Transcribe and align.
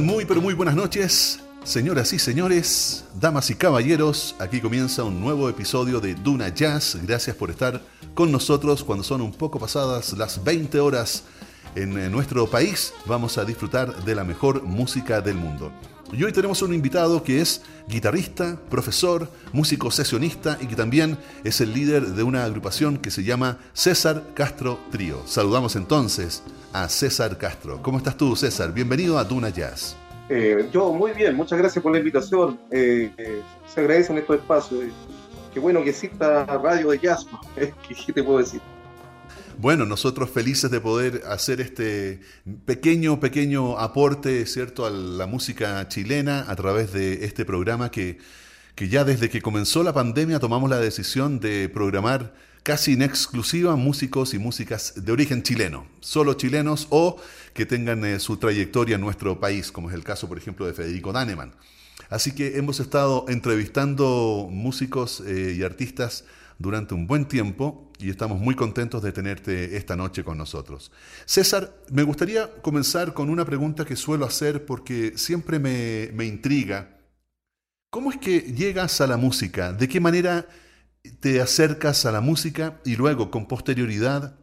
Muy, 0.00 0.24
pero 0.24 0.40
muy 0.40 0.54
buenas 0.54 0.74
noches. 0.74 1.40
Señoras 1.64 2.14
y 2.14 2.18
señores, 2.18 3.04
damas 3.20 3.50
y 3.50 3.54
caballeros, 3.54 4.34
aquí 4.38 4.58
comienza 4.58 5.04
un 5.04 5.20
nuevo 5.20 5.50
episodio 5.50 6.00
de 6.00 6.14
Duna 6.14 6.48
Jazz. 6.48 6.96
Gracias 7.02 7.36
por 7.36 7.50
estar 7.50 7.82
con 8.14 8.32
nosotros 8.32 8.82
cuando 8.84 9.04
son 9.04 9.20
un 9.20 9.32
poco 9.32 9.58
pasadas 9.58 10.14
las 10.14 10.42
20 10.42 10.80
horas 10.80 11.24
en 11.74 12.10
nuestro 12.10 12.48
país. 12.48 12.94
Vamos 13.04 13.36
a 13.36 13.44
disfrutar 13.44 14.02
de 14.02 14.14
la 14.14 14.24
mejor 14.24 14.62
música 14.62 15.20
del 15.20 15.36
mundo. 15.36 15.70
Y 16.12 16.22
hoy 16.24 16.32
tenemos 16.32 16.60
un 16.60 16.74
invitado 16.74 17.24
que 17.24 17.40
es 17.40 17.62
guitarrista, 17.88 18.58
profesor, 18.68 19.28
músico 19.54 19.90
sesionista 19.90 20.58
y 20.60 20.66
que 20.66 20.76
también 20.76 21.16
es 21.42 21.62
el 21.62 21.72
líder 21.72 22.08
de 22.08 22.22
una 22.22 22.44
agrupación 22.44 22.98
que 22.98 23.10
se 23.10 23.24
llama 23.24 23.56
César 23.72 24.22
Castro 24.34 24.78
Trío. 24.90 25.22
Saludamos 25.24 25.74
entonces 25.74 26.42
a 26.74 26.90
César 26.90 27.38
Castro. 27.38 27.80
¿Cómo 27.80 27.96
estás 27.96 28.18
tú, 28.18 28.36
César? 28.36 28.74
Bienvenido 28.74 29.18
a 29.18 29.24
Duna 29.24 29.48
Jazz. 29.48 29.96
Eh, 30.28 30.68
yo 30.70 30.92
muy 30.92 31.12
bien, 31.12 31.34
muchas 31.34 31.58
gracias 31.58 31.82
por 31.82 31.92
la 31.92 31.98
invitación. 31.98 32.60
Eh, 32.70 33.10
eh, 33.16 33.40
se 33.66 33.80
agradecen 33.80 34.18
estos 34.18 34.36
espacios. 34.36 34.84
qué 35.54 35.60
bueno 35.60 35.82
que 35.82 35.90
exista 35.90 36.44
radio 36.44 36.90
de 36.90 36.98
jazz. 36.98 37.26
¿Qué 37.56 38.12
te 38.12 38.22
puedo 38.22 38.38
decir? 38.38 38.60
Bueno, 39.58 39.86
nosotros 39.86 40.30
felices 40.30 40.70
de 40.70 40.80
poder 40.80 41.22
hacer 41.26 41.60
este 41.60 42.20
pequeño, 42.64 43.20
pequeño 43.20 43.78
aporte, 43.78 44.46
¿cierto?, 44.46 44.86
a 44.86 44.90
la 44.90 45.26
música 45.26 45.86
chilena 45.88 46.44
a 46.48 46.56
través 46.56 46.92
de 46.92 47.24
este 47.24 47.44
programa 47.44 47.90
que, 47.90 48.18
que 48.74 48.88
ya 48.88 49.04
desde 49.04 49.28
que 49.30 49.42
comenzó 49.42 49.82
la 49.82 49.92
pandemia 49.92 50.38
tomamos 50.38 50.70
la 50.70 50.78
decisión 50.78 51.40
de 51.40 51.68
programar 51.68 52.34
casi 52.62 52.92
en 52.92 53.02
exclusiva 53.02 53.76
músicos 53.76 54.34
y 54.34 54.38
músicas 54.38 54.94
de 54.96 55.12
origen 55.12 55.42
chileno, 55.42 55.86
solo 56.00 56.34
chilenos 56.34 56.86
o 56.90 57.16
que 57.54 57.66
tengan 57.66 58.04
eh, 58.04 58.20
su 58.20 58.36
trayectoria 58.36 58.94
en 58.94 59.00
nuestro 59.00 59.40
país, 59.40 59.72
como 59.72 59.90
es 59.90 59.94
el 59.94 60.04
caso, 60.04 60.28
por 60.28 60.38
ejemplo, 60.38 60.66
de 60.66 60.72
Federico 60.72 61.12
Daneman. 61.12 61.54
Así 62.08 62.32
que 62.32 62.56
hemos 62.58 62.80
estado 62.80 63.26
entrevistando 63.28 64.48
músicos 64.50 65.22
eh, 65.26 65.54
y 65.56 65.62
artistas 65.62 66.24
durante 66.58 66.94
un 66.94 67.06
buen 67.06 67.26
tiempo 67.26 67.91
y 68.02 68.10
estamos 68.10 68.38
muy 68.38 68.54
contentos 68.54 69.02
de 69.02 69.12
tenerte 69.12 69.76
esta 69.76 69.96
noche 69.96 70.24
con 70.24 70.36
nosotros. 70.36 70.90
César, 71.24 71.72
me 71.90 72.02
gustaría 72.02 72.50
comenzar 72.62 73.14
con 73.14 73.30
una 73.30 73.44
pregunta 73.44 73.84
que 73.84 73.96
suelo 73.96 74.26
hacer 74.26 74.66
porque 74.66 75.16
siempre 75.16 75.58
me, 75.58 76.10
me 76.12 76.24
intriga. 76.24 76.98
¿Cómo 77.90 78.10
es 78.10 78.18
que 78.18 78.40
llegas 78.40 79.00
a 79.00 79.06
la 79.06 79.16
música? 79.16 79.72
¿De 79.72 79.88
qué 79.88 80.00
manera 80.00 80.46
te 81.20 81.40
acercas 81.40 82.06
a 82.06 82.12
la 82.12 82.20
música 82.20 82.80
y 82.84 82.96
luego 82.96 83.30
con 83.30 83.46
posterioridad 83.46 84.36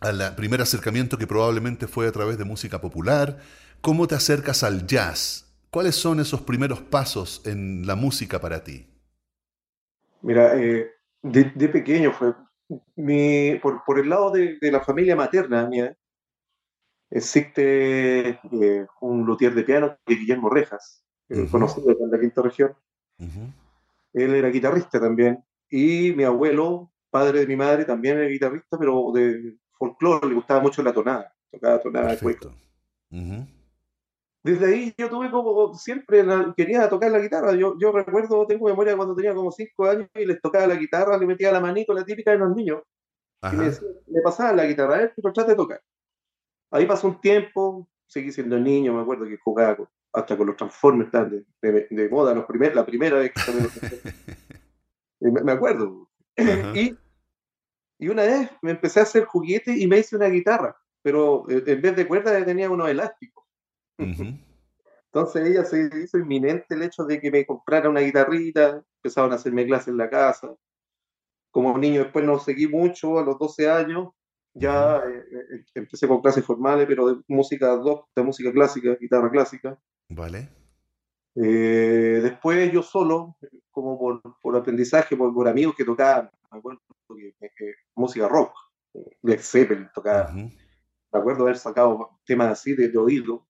al 0.00 0.34
primer 0.36 0.60
acercamiento 0.60 1.18
que 1.18 1.26
probablemente 1.26 1.86
fue 1.86 2.06
a 2.06 2.12
través 2.12 2.38
de 2.38 2.44
música 2.44 2.80
popular? 2.80 3.38
¿Cómo 3.80 4.06
te 4.06 4.14
acercas 4.14 4.62
al 4.62 4.86
jazz? 4.86 5.46
¿Cuáles 5.70 5.96
son 5.96 6.18
esos 6.18 6.40
primeros 6.42 6.80
pasos 6.80 7.42
en 7.44 7.86
la 7.86 7.94
música 7.94 8.40
para 8.40 8.64
ti? 8.64 8.86
Mira, 10.22 10.56
eh, 10.56 10.90
de, 11.22 11.68
pequeño 11.68 12.12
fue. 12.12 12.34
Mi, 12.96 13.58
por, 13.62 13.82
por, 13.84 13.98
el 13.98 14.08
lado 14.08 14.30
de, 14.30 14.58
de, 14.60 14.70
la 14.70 14.80
familia 14.80 15.16
materna 15.16 15.66
mía, 15.66 15.96
existe 17.10 18.28
eh, 18.28 18.86
un 19.00 19.24
luthier 19.24 19.54
de 19.54 19.62
piano, 19.62 19.96
que 20.04 20.14
Guillermo 20.14 20.50
Rejas, 20.50 21.02
conocido 21.50 21.90
en 21.90 22.10
la 22.10 22.20
quinta 22.20 22.42
región. 22.42 22.74
Él 24.12 24.34
era 24.34 24.48
guitarrista 24.48 25.00
también. 25.00 25.42
Y 25.70 26.12
mi 26.12 26.24
abuelo, 26.24 26.92
padre 27.10 27.40
de 27.40 27.46
mi 27.46 27.56
madre, 27.56 27.84
también 27.84 28.18
era 28.18 28.28
guitarrista, 28.28 28.78
pero 28.78 29.12
de 29.12 29.56
folclore, 29.72 30.28
le 30.28 30.34
gustaba 30.34 30.60
mucho 30.60 30.82
la 30.82 30.92
tonada. 30.92 31.34
Tocaba 31.50 31.80
tonada 31.80 32.10
de 32.10 32.18
cueco 32.18 32.52
desde 34.42 34.66
ahí 34.66 34.94
yo 34.96 35.10
tuve 35.10 35.30
como 35.30 35.74
siempre 35.74 36.24
quería 36.56 36.88
tocar 36.88 37.10
la 37.10 37.18
guitarra. 37.18 37.54
Yo, 37.54 37.76
yo 37.78 37.92
recuerdo, 37.92 38.46
tengo 38.46 38.66
memoria 38.66 38.96
cuando 38.96 39.14
tenía 39.14 39.34
como 39.34 39.50
cinco 39.50 39.86
años 39.86 40.08
y 40.14 40.24
les 40.24 40.40
tocaba 40.40 40.66
la 40.66 40.76
guitarra, 40.76 41.18
le 41.18 41.26
metía 41.26 41.52
la 41.52 41.60
manito, 41.60 41.92
la 41.92 42.04
típica 42.04 42.30
de 42.30 42.38
los 42.38 42.54
niños. 42.54 42.82
Y 43.52 43.56
me, 43.56 43.66
me, 44.06 44.20
pasaba 44.22 44.52
la 44.52 44.66
guitarra, 44.66 45.04
eh, 45.04 45.12
pero 45.14 45.32
trate 45.32 45.50
de 45.50 45.56
tocar. 45.56 45.80
Ahí 46.70 46.86
pasó 46.86 47.08
un 47.08 47.20
tiempo, 47.20 47.88
seguí 48.06 48.32
siendo 48.32 48.58
niño, 48.58 48.92
me 48.94 49.02
acuerdo 49.02 49.26
que 49.26 49.38
jugaba 49.38 49.76
hasta 50.12 50.36
con 50.36 50.46
los 50.46 50.56
Transformers 50.56 51.10
de, 51.12 51.86
de, 51.90 52.08
moda, 52.08 52.34
los 52.34 52.46
primer, 52.46 52.74
la 52.74 52.84
primera 52.84 53.18
vez 53.18 53.32
que 53.32 54.12
me, 55.20 55.42
me 55.42 55.52
acuerdo. 55.52 56.08
y, 56.74 56.96
y 57.98 58.08
una 58.08 58.22
vez 58.22 58.50
me 58.62 58.72
empecé 58.72 59.00
a 59.00 59.04
hacer 59.04 59.24
juguete 59.24 59.76
y 59.76 59.86
me 59.86 59.98
hice 59.98 60.16
una 60.16 60.28
guitarra, 60.28 60.76
pero 61.02 61.48
eh, 61.48 61.62
en 61.66 61.82
vez 61.82 61.96
de 61.96 62.06
cuerdas 62.06 62.44
tenía 62.44 62.70
unos 62.70 62.88
elásticos. 62.88 63.44
Entonces 63.98 65.48
ella 65.48 65.64
se 65.64 65.90
hizo 66.02 66.18
inminente 66.18 66.74
el 66.74 66.82
hecho 66.82 67.04
de 67.04 67.20
que 67.20 67.30
me 67.30 67.44
comprara 67.44 67.88
una 67.88 68.00
guitarrita, 68.00 68.82
empezaron 68.96 69.32
a 69.32 69.36
hacerme 69.36 69.66
clases 69.66 69.88
en 69.88 69.96
la 69.96 70.08
casa. 70.08 70.54
Como 71.50 71.76
niño 71.76 72.04
después 72.04 72.24
no 72.24 72.38
seguí 72.38 72.68
mucho, 72.68 73.18
a 73.18 73.24
los 73.24 73.38
12 73.38 73.68
años 73.70 74.08
ya 74.54 74.98
eh, 74.98 75.24
eh, 75.32 75.64
empecé 75.74 76.08
con 76.08 76.20
clases 76.20 76.44
formales, 76.44 76.86
pero 76.86 77.14
de 77.14 77.22
música 77.28 77.78
de 78.14 78.22
música 78.22 78.52
clásica, 78.52 78.96
guitarra 79.00 79.30
clásica. 79.30 79.78
Vale. 80.08 80.48
Eh, 81.34 82.20
después 82.22 82.72
yo 82.72 82.82
solo, 82.82 83.36
como 83.70 83.98
por, 83.98 84.20
por 84.42 84.56
aprendizaje, 84.56 85.16
por, 85.16 85.32
por, 85.32 85.46
amigos 85.46 85.74
que 85.76 85.84
tocaban, 85.84 86.30
me 86.50 86.58
acuerdo 86.58 86.80
que, 87.56 87.74
música 87.94 88.28
rock, 88.28 88.52
Led 89.22 89.40
Zeppelin 89.40 89.88
tocaba. 89.94 90.32
Me 90.32 90.50
acuerdo 91.12 91.44
haber 91.44 91.56
sacado 91.56 92.18
temas 92.24 92.50
así 92.50 92.74
de, 92.74 92.88
de 92.88 92.98
oído 92.98 93.47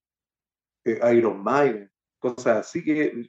eh, 0.92 1.16
Iron 1.16 1.42
Man, 1.42 1.90
cosas 2.18 2.66
así 2.66 2.84
que, 2.84 3.26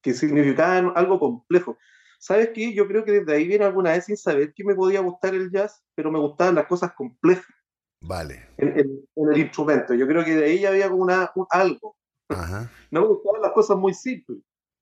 que 0.00 0.14
significaban 0.14 0.92
algo 0.94 1.18
complejo. 1.18 1.78
¿Sabes 2.18 2.50
qué? 2.54 2.72
Yo 2.72 2.86
creo 2.86 3.04
que 3.04 3.12
desde 3.12 3.32
ahí 3.32 3.48
viene 3.48 3.64
alguna 3.64 3.92
vez 3.92 4.04
sin 4.04 4.16
saber 4.16 4.54
que 4.54 4.64
me 4.64 4.74
podía 4.74 5.00
gustar 5.00 5.34
el 5.34 5.50
jazz, 5.50 5.82
pero 5.94 6.10
me 6.10 6.20
gustaban 6.20 6.54
las 6.54 6.66
cosas 6.66 6.92
complejas. 6.92 7.46
Vale. 8.00 8.48
En, 8.58 8.78
el 9.16 9.38
instrumento. 9.38 9.94
Yo 9.94 10.06
creo 10.06 10.24
que 10.24 10.36
de 10.36 10.44
ahí 10.44 10.60
ya 10.60 10.68
había 10.68 10.88
como 10.88 11.02
una, 11.02 11.32
algo. 11.50 11.96
No 12.90 13.00
me 13.00 13.06
gustaban 13.06 13.42
las 13.42 13.52
cosas 13.52 13.76
muy 13.76 13.92
simples. 13.94 14.38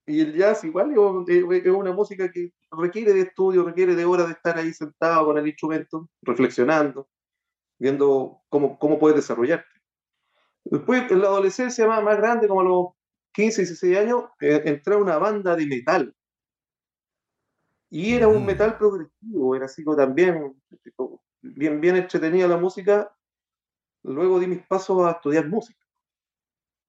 Y 0.06 0.20
el 0.20 0.36
jazz 0.36 0.64
igual 0.64 0.92
es 1.28 1.66
una 1.66 1.92
música 1.92 2.30
que 2.30 2.52
requiere 2.72 3.12
de 3.12 3.20
estudio, 3.20 3.64
requiere 3.64 3.94
de 3.94 4.04
horas 4.04 4.26
de 4.26 4.32
estar 4.32 4.58
ahí 4.58 4.72
sentado 4.72 5.26
con 5.26 5.38
el 5.38 5.47
instrumento, 5.47 6.08
reflexionando, 6.22 7.08
viendo 7.78 8.42
cómo, 8.48 8.78
cómo 8.78 8.98
puedes 8.98 9.16
desarrollarte. 9.16 9.79
Después, 10.65 11.10
en 11.10 11.21
la 11.21 11.26
adolescencia 11.26 11.87
más, 11.87 12.03
más 12.03 12.16
grande, 12.16 12.48
como 12.48 12.60
a 12.60 12.65
los 12.65 12.87
15, 13.32 13.62
16 13.62 13.98
años, 13.98 14.25
eh, 14.41 14.62
entré 14.65 14.94
a 14.94 14.98
una 14.98 15.19
banda 15.19 15.56
de 15.56 15.66
metal. 15.66 16.15
Y 17.91 18.15
era 18.15 18.28
un 18.28 18.43
mm. 18.43 18.47
metal 18.47 18.78
progresivo, 18.78 19.56
era 19.56 19.65
así 19.65 19.82
como 19.82 19.97
también, 19.97 20.60
bien, 21.41 21.81
bien 21.81 21.97
entretenida 21.97 22.47
la 22.47 22.56
música. 22.56 23.15
Luego 24.03 24.38
di 24.38 24.47
mis 24.47 24.66
pasos 24.66 25.04
a 25.06 25.12
estudiar 25.12 25.48
música. 25.48 25.84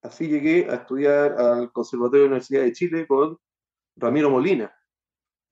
Así 0.02 0.28
llegué 0.28 0.68
a 0.70 0.76
estudiar 0.76 1.32
al 1.40 1.72
Conservatorio 1.72 2.24
de 2.24 2.28
la 2.28 2.34
Universidad 2.36 2.62
de 2.62 2.72
Chile 2.72 3.06
con 3.06 3.38
Ramiro 3.96 4.30
Molina. 4.30 4.74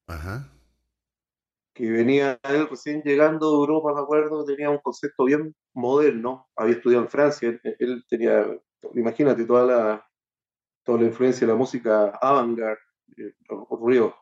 Ajá 0.07 0.51
que 1.73 1.91
venía 1.91 2.39
él 2.43 2.69
recién 2.69 3.03
llegando 3.03 3.51
de 3.51 3.57
Europa, 3.57 3.95
me 3.95 4.01
acuerdo, 4.01 4.45
tenía 4.45 4.71
un 4.71 4.79
concepto 4.79 5.25
bien 5.25 5.55
moderno, 5.73 6.49
había 6.57 6.75
estudiado 6.75 7.05
en 7.05 7.11
Francia, 7.11 7.61
él, 7.79 8.05
tenía, 8.09 8.47
imagínate, 8.95 9.45
toda 9.45 9.65
la, 9.65 10.09
toda 10.85 11.01
la 11.01 11.07
influencia 11.07 11.47
de 11.47 11.53
la 11.53 11.59
música 11.59 12.11
avant-garde, 12.21 12.81
eh, 13.17 13.33
ruido, 13.71 14.15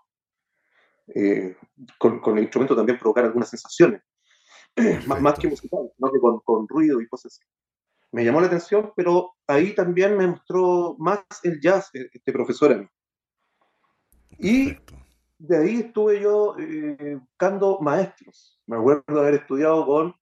eh, 1.15 1.57
con, 1.99 2.21
con, 2.21 2.37
el 2.37 2.45
instrumento 2.45 2.77
también 2.77 2.99
provocar 2.99 3.25
algunas 3.25 3.49
sensaciones, 3.49 4.03
más, 5.07 5.39
que 5.39 5.49
musical, 5.49 5.91
¿no? 5.99 6.13
que 6.13 6.21
con, 6.21 6.41
con, 6.41 6.69
ruido 6.69 7.01
y 7.01 7.09
cosas 7.09 7.33
así. 7.33 7.43
Me 8.11 8.25
llamó 8.25 8.41
la 8.41 8.47
atención, 8.47 8.93
pero 8.97 9.35
ahí 9.47 9.75
también 9.75 10.17
me 10.17 10.27
mostró 10.27 10.97
más 10.99 11.21
el 11.43 11.61
jazz, 11.61 11.91
e, 11.95 12.09
este 12.13 12.33
profesor 12.33 12.73
a 12.73 12.77
mí. 12.79 12.89
Y 14.39 14.77
de 15.39 15.57
ahí 15.57 15.81
estuve 15.81 16.21
yo 16.21 16.57
eh, 16.59 17.17
buscando 17.21 17.79
maestros. 17.81 18.61
Me 18.67 18.77
acuerdo 18.77 19.05
de 19.07 19.21
haber 19.21 19.35
estudiado 19.35 19.87
con 19.87 20.15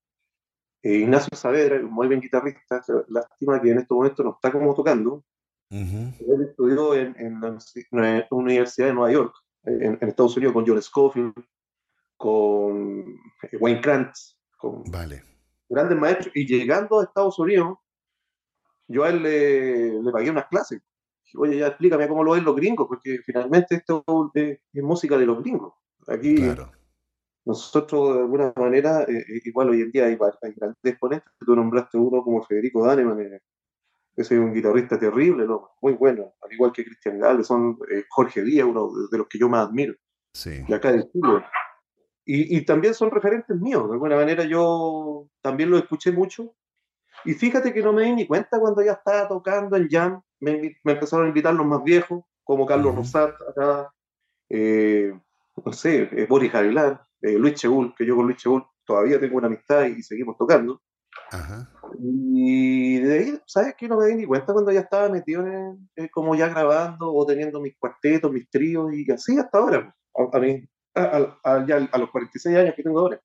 eh, 0.83 0.99
Ignacio 0.99 1.37
Saavedra, 1.37 1.77
un 1.77 1.91
muy 1.91 2.07
buen 2.07 2.21
guitarrista, 2.21 2.83
lástima 3.09 3.61
que 3.61 3.71
en 3.71 3.79
estos 3.79 3.97
momentos 3.97 4.25
no 4.25 4.33
está 4.33 4.53
como 4.53 4.75
tocando. 4.75 5.25
Él 5.69 6.47
estudió 6.49 6.95
en, 6.95 7.17
en, 7.19 7.41
la 7.41 8.27
Universidad 8.31 8.87
de 8.87 8.95
Nueva 8.95 9.11
York, 9.11 9.35
en, 9.65 9.99
Estados 10.01 10.37
Unidos, 10.37 10.53
con 10.53 10.65
John 10.65 10.81
Scofield, 10.81 11.35
con 12.17 13.19
eh, 13.43 13.57
Wayne 13.59 13.81
Krantz, 13.81 14.39
con 14.59 14.85
vale. 14.85 15.25
grandes 15.69 15.99
maestros. 15.99 16.37
Y 16.37 16.47
llegando 16.47 17.01
a 17.01 17.05
Estados 17.05 17.39
Unidos, 17.41 17.79
yo 18.87 19.03
a 19.03 19.09
él 19.11 19.23
le, 19.23 20.03
le 20.03 20.13
pagué 20.13 20.31
unas 20.31 20.47
clases 20.47 20.81
oye, 21.37 21.59
ya 21.59 21.69
explícame 21.69 22.09
cómo 22.09 22.25
lo 22.25 22.33
ven 22.33 22.45
los 22.45 22.57
gringos, 22.57 22.87
porque 22.89 23.19
finalmente 23.25 23.77
esto 23.77 24.05
es, 24.35 24.59
música 24.75 25.17
de 25.19 25.27
los 25.27 25.43
gringos. 25.43 25.75
Aquí 26.07 26.37
nosotros 27.45 28.15
de 28.15 28.21
alguna 28.23 28.53
manera, 28.57 29.03
eh, 29.03 29.19
eh, 29.19 29.41
igual 29.45 29.71
hoy 29.71 29.83
en 29.83 29.93
día 29.93 30.07
hay, 30.07 30.17
grandes 30.17 30.77
exponentes, 30.83 31.33
tú 31.39 31.55
nombraste 31.55 31.97
uno 31.97 32.23
como 32.23 32.43
Federico 32.43 32.85
Daneman, 32.85 33.21
eh, 33.21 33.41
ese 34.17 34.35
es 34.35 34.41
un 34.41 34.53
guitarrista 34.53 34.99
terrible, 34.99 35.47
¿no? 35.47 35.73
Muy 35.83 35.93
bueno, 35.93 36.35
al 36.41 36.53
igual 36.53 36.73
que 36.73 36.85
Cristian 36.85 37.21
Gale, 37.21 37.45
son 37.45 37.79
eh, 37.91 38.05
Jorge 38.09 38.43
Díaz, 38.43 38.67
uno 38.67 38.91
de, 39.11 39.19
los 39.19 39.29
que 39.29 39.39
yo 39.39 39.49
más 39.49 39.69
admiro. 39.69 39.95
Sí. 40.33 40.63
De 40.67 40.75
acá 40.75 40.91
de 40.91 41.07
Chile. 41.11 41.45
Y, 42.25 42.57
y, 42.57 42.65
también 42.65 42.95
son 42.95 43.11
referentes 43.11 43.57
míos, 43.61 43.87
de 43.87 43.93
alguna 43.93 44.17
manera 44.17 44.45
yo 44.45 45.29
también 45.43 45.71
los 45.71 45.83
escuché 45.83 46.11
mucho. 46.11 46.57
Y 47.25 47.35
fíjate 47.35 47.73
que 47.73 47.83
no 47.83 47.93
me 47.93 48.05
di 48.05 48.15
ni 48.15 48.27
cuenta 48.27 48.59
cuando 48.59 48.83
ya 48.83 48.93
estaba 48.93 49.29
tocando 49.29 49.77
en 49.77 49.89
Jam, 49.89 50.23
me, 50.41 50.77
me 50.85 50.93
empezaron 50.93 51.27
a 51.27 51.29
invitar 51.29 51.55
los 51.55 51.67
más 51.67 51.83
viejos, 51.83 52.25
como 52.45 52.67
Carlos 52.67 52.93
uh 52.93 52.93
-huh. 52.93 52.99
Rosat, 52.99 53.35
acá, 53.49 53.93
eh, 54.49 55.13
no 55.65 55.73
sé, 55.73 56.09
eh, 56.13 56.27
Boris 56.29 56.53
Javilar, 56.53 57.05
eh, 57.23 57.39
Luis 57.39 57.55
Cheul, 57.55 57.95
que 57.97 58.07
yo 58.07 58.17
con 58.17 58.27
Luis 58.27 58.39
Cheul 58.39 58.65
todavía 58.85 59.19
tengo 59.19 59.37
una 59.37 59.49
amistad 59.49 59.87
y 59.87 60.03
seguimos 60.03 60.37
tocando. 60.37 60.81
Ajá. 61.31 61.69
Y 61.99 63.01
de 63.01 63.19
ahí, 63.19 63.41
¿sabes 63.47 63.75
qué? 63.77 63.89
No 63.89 63.99
me 63.99 64.07
di 64.07 64.15
ni 64.15 64.27
cuenta 64.27 64.53
cuando 64.53 64.71
ya 64.71 64.81
estaba 64.81 65.09
metido 65.09 65.45
en, 65.47 66.09
como 66.13 66.35
ya 66.35 66.49
grabando 66.49 67.13
o 67.13 67.27
teniendo 67.27 67.61
mis 67.61 67.77
cuartetos, 67.79 68.31
mis 68.31 68.49
tríos 68.49 68.93
y 68.93 69.11
así 69.11 69.39
hasta 69.39 69.59
ahora, 69.59 69.95
a, 70.15 70.37
a, 70.37 70.41
mí, 70.41 70.69
a, 70.95 71.39
a, 71.43 71.67
ya 71.67 71.89
a 71.91 71.99
los 71.99 72.11
46 72.11 72.57
años 72.57 72.75
que 72.77 72.83
tengo 72.83 73.01
ahora. 73.01 73.21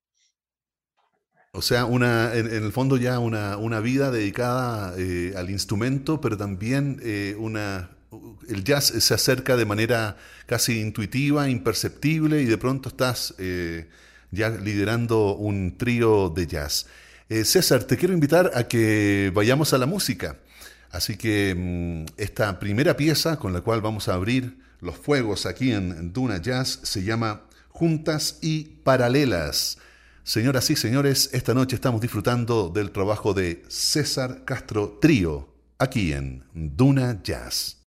O 1.53 1.61
sea, 1.61 1.83
una, 1.83 2.33
en, 2.33 2.47
el 2.47 2.71
fondo 2.71 2.95
ya 2.95 3.19
una, 3.19 3.57
una 3.57 3.81
vida 3.81 4.09
dedicada 4.09 4.93
eh, 4.97 5.33
al 5.35 5.49
instrumento, 5.49 6.21
pero 6.21 6.37
también 6.37 7.01
eh, 7.03 7.35
una, 7.37 7.89
el 8.47 8.63
jazz 8.63 8.85
se 8.85 9.13
acerca 9.13 9.57
de 9.57 9.65
manera 9.65 10.15
casi 10.45 10.79
intuitiva, 10.79 11.49
imperceptible, 11.49 12.41
y 12.41 12.45
de 12.45 12.57
pronto 12.57 12.87
estás 12.87 13.35
eh, 13.37 13.89
ya 14.31 14.49
liderando 14.49 15.35
un 15.35 15.77
trío 15.77 16.29
de 16.29 16.47
jazz. 16.47 16.87
César, 17.29 17.83
te 17.85 17.95
quiero 17.97 18.13
invitar 18.13 18.51
a 18.55 18.67
que 18.67 19.31
vayamos 19.33 19.73
a 19.73 19.77
la 19.77 19.85
música. 19.85 20.37
Así 20.89 21.15
que 21.17 21.55
mmm, 21.55 22.05
esta 22.17 22.59
primera 22.59 22.95
pieza 22.95 23.39
con 23.39 23.51
la 23.53 23.61
cual 23.61 23.81
vamos 23.81 24.07
a 24.07 24.13
abrir 24.13 24.57
los 24.79 24.95
fuegos 24.97 25.45
aquí 25.45 25.71
en 25.71 26.11
Duna 26.11 26.41
Jazz 26.41 26.79
se 26.83 27.03
llama 27.03 27.43
Juntas 27.69 28.39
y 28.41 28.63
Paralelas. 28.83 29.77
Señoras 30.23 30.69
y 30.69 30.75
señores, 30.75 31.31
esta 31.33 31.55
noche 31.55 31.75
estamos 31.75 31.99
disfrutando 31.99 32.69
del 32.69 32.91
trabajo 32.91 33.33
de 33.33 33.63
César 33.69 34.45
Castro 34.45 34.99
Trío, 35.01 35.49
aquí 35.79 36.13
en 36.13 36.43
Duna 36.53 37.23
Jazz. 37.23 37.87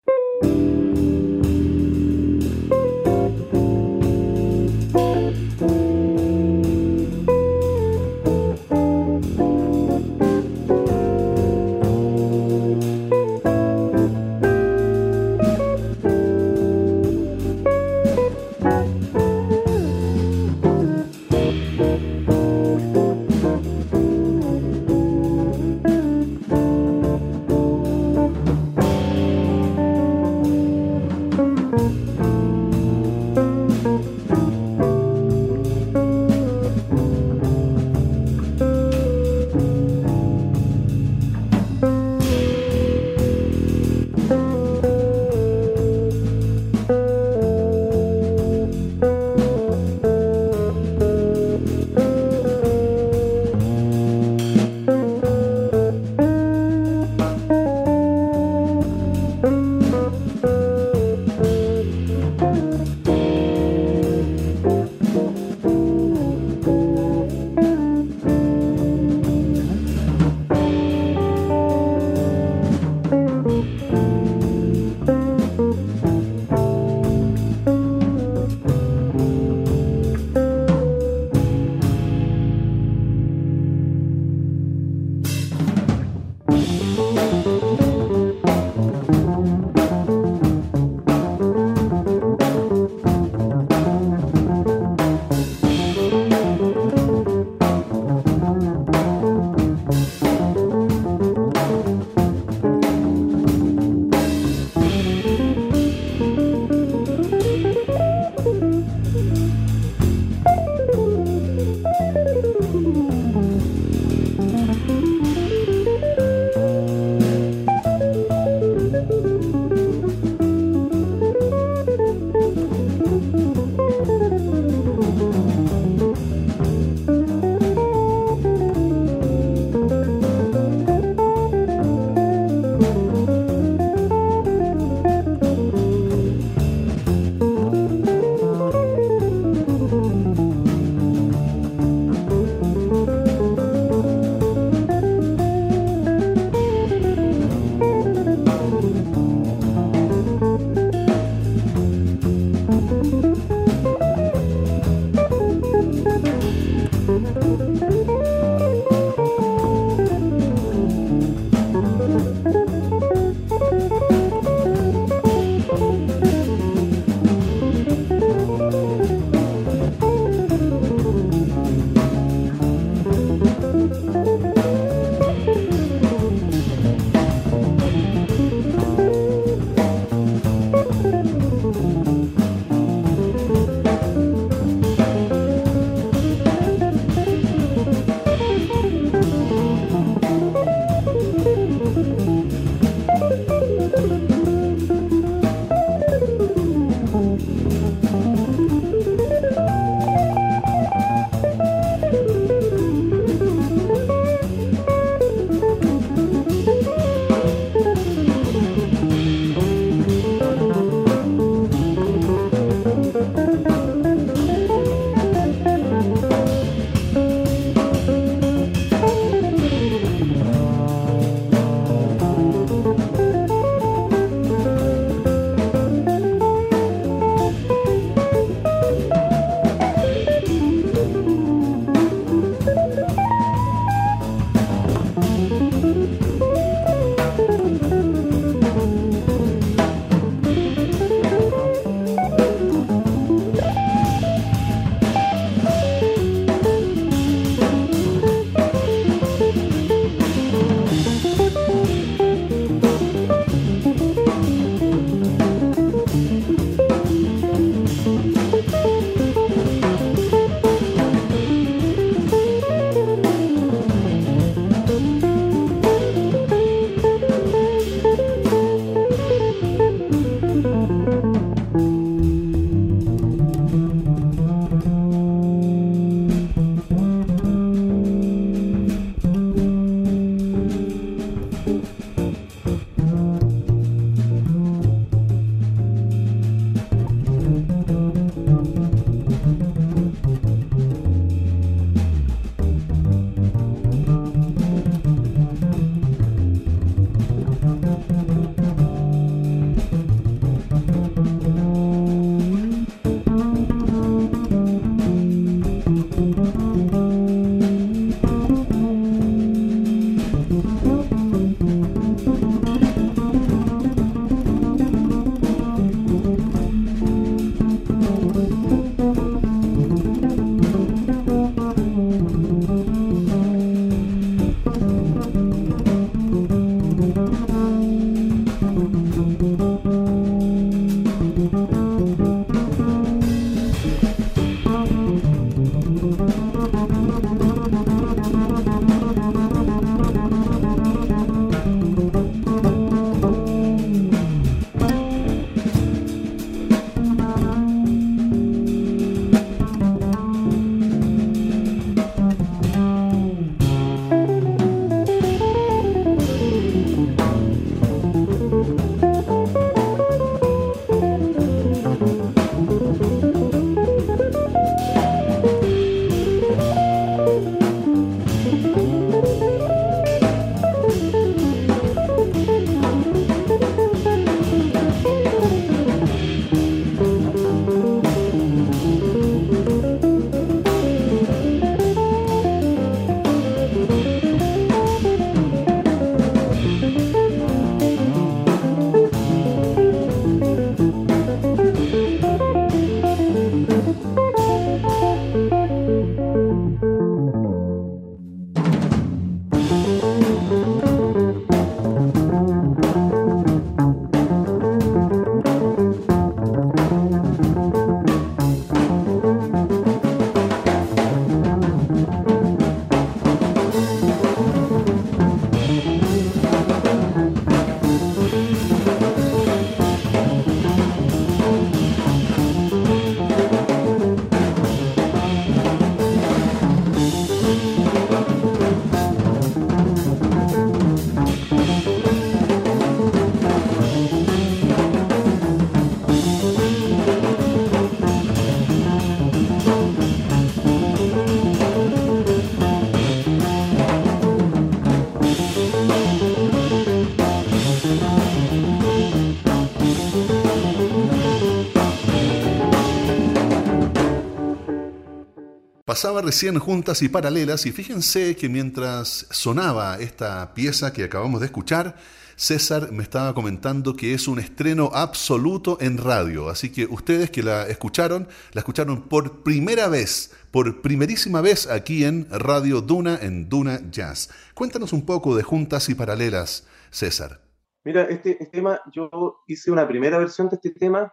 Pasaba 455.92 456.22
recién 456.22 456.58
juntas 456.58 457.02
y 457.02 457.10
paralelas 457.10 457.66
y 457.66 457.70
fíjense 457.70 458.34
que 458.34 458.48
mientras 458.48 459.26
sonaba 459.30 459.98
esta 460.00 460.54
pieza 460.54 460.90
que 460.90 461.04
acabamos 461.04 461.40
de 461.40 461.46
escuchar, 461.48 461.96
César 462.34 462.92
me 462.92 463.02
estaba 463.02 463.34
comentando 463.34 463.94
que 463.94 464.14
es 464.14 464.26
un 464.26 464.38
estreno 464.38 464.90
absoluto 464.94 465.76
en 465.82 465.98
radio, 465.98 466.48
así 466.48 466.72
que 466.72 466.86
ustedes 466.86 467.30
que 467.30 467.42
la 467.42 467.66
escucharon, 467.66 468.26
la 468.54 468.60
escucharon 468.60 469.02
por 469.02 469.42
primera 469.42 469.88
vez, 469.88 470.34
por 470.50 470.80
primerísima 470.80 471.42
vez 471.42 471.68
aquí 471.68 472.06
en 472.06 472.26
Radio 472.30 472.80
Duna, 472.80 473.18
en 473.20 473.50
Duna 473.50 473.78
Jazz. 473.90 474.30
Cuéntanos 474.54 474.94
un 474.94 475.04
poco 475.04 475.36
de 475.36 475.42
Juntas 475.42 475.90
y 475.90 475.94
Paralelas, 475.94 476.66
César. 476.90 477.42
Mira, 477.84 478.04
este, 478.04 478.30
este 478.30 478.46
tema, 478.46 478.80
yo 478.90 479.42
hice 479.46 479.70
una 479.70 479.86
primera 479.86 480.16
versión 480.16 480.48
de 480.48 480.56
este 480.56 480.70
tema 480.70 481.12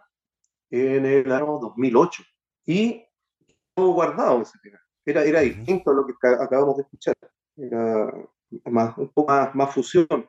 en 0.70 1.04
el 1.04 1.30
año 1.30 1.58
2008 1.60 2.22
y 2.64 3.04
guardado 3.76 4.42
ese 4.42 4.58
tema. 4.62 4.78
Era, 5.04 5.24
era 5.24 5.40
distinto 5.40 5.90
a 5.90 5.94
lo 5.94 6.06
que 6.06 6.14
acabamos 6.22 6.76
de 6.76 6.82
escuchar. 6.82 7.14
Era 7.56 8.12
más, 8.64 8.96
un 8.98 9.08
poco 9.08 9.32
más, 9.54 9.74
fusión. 9.74 10.28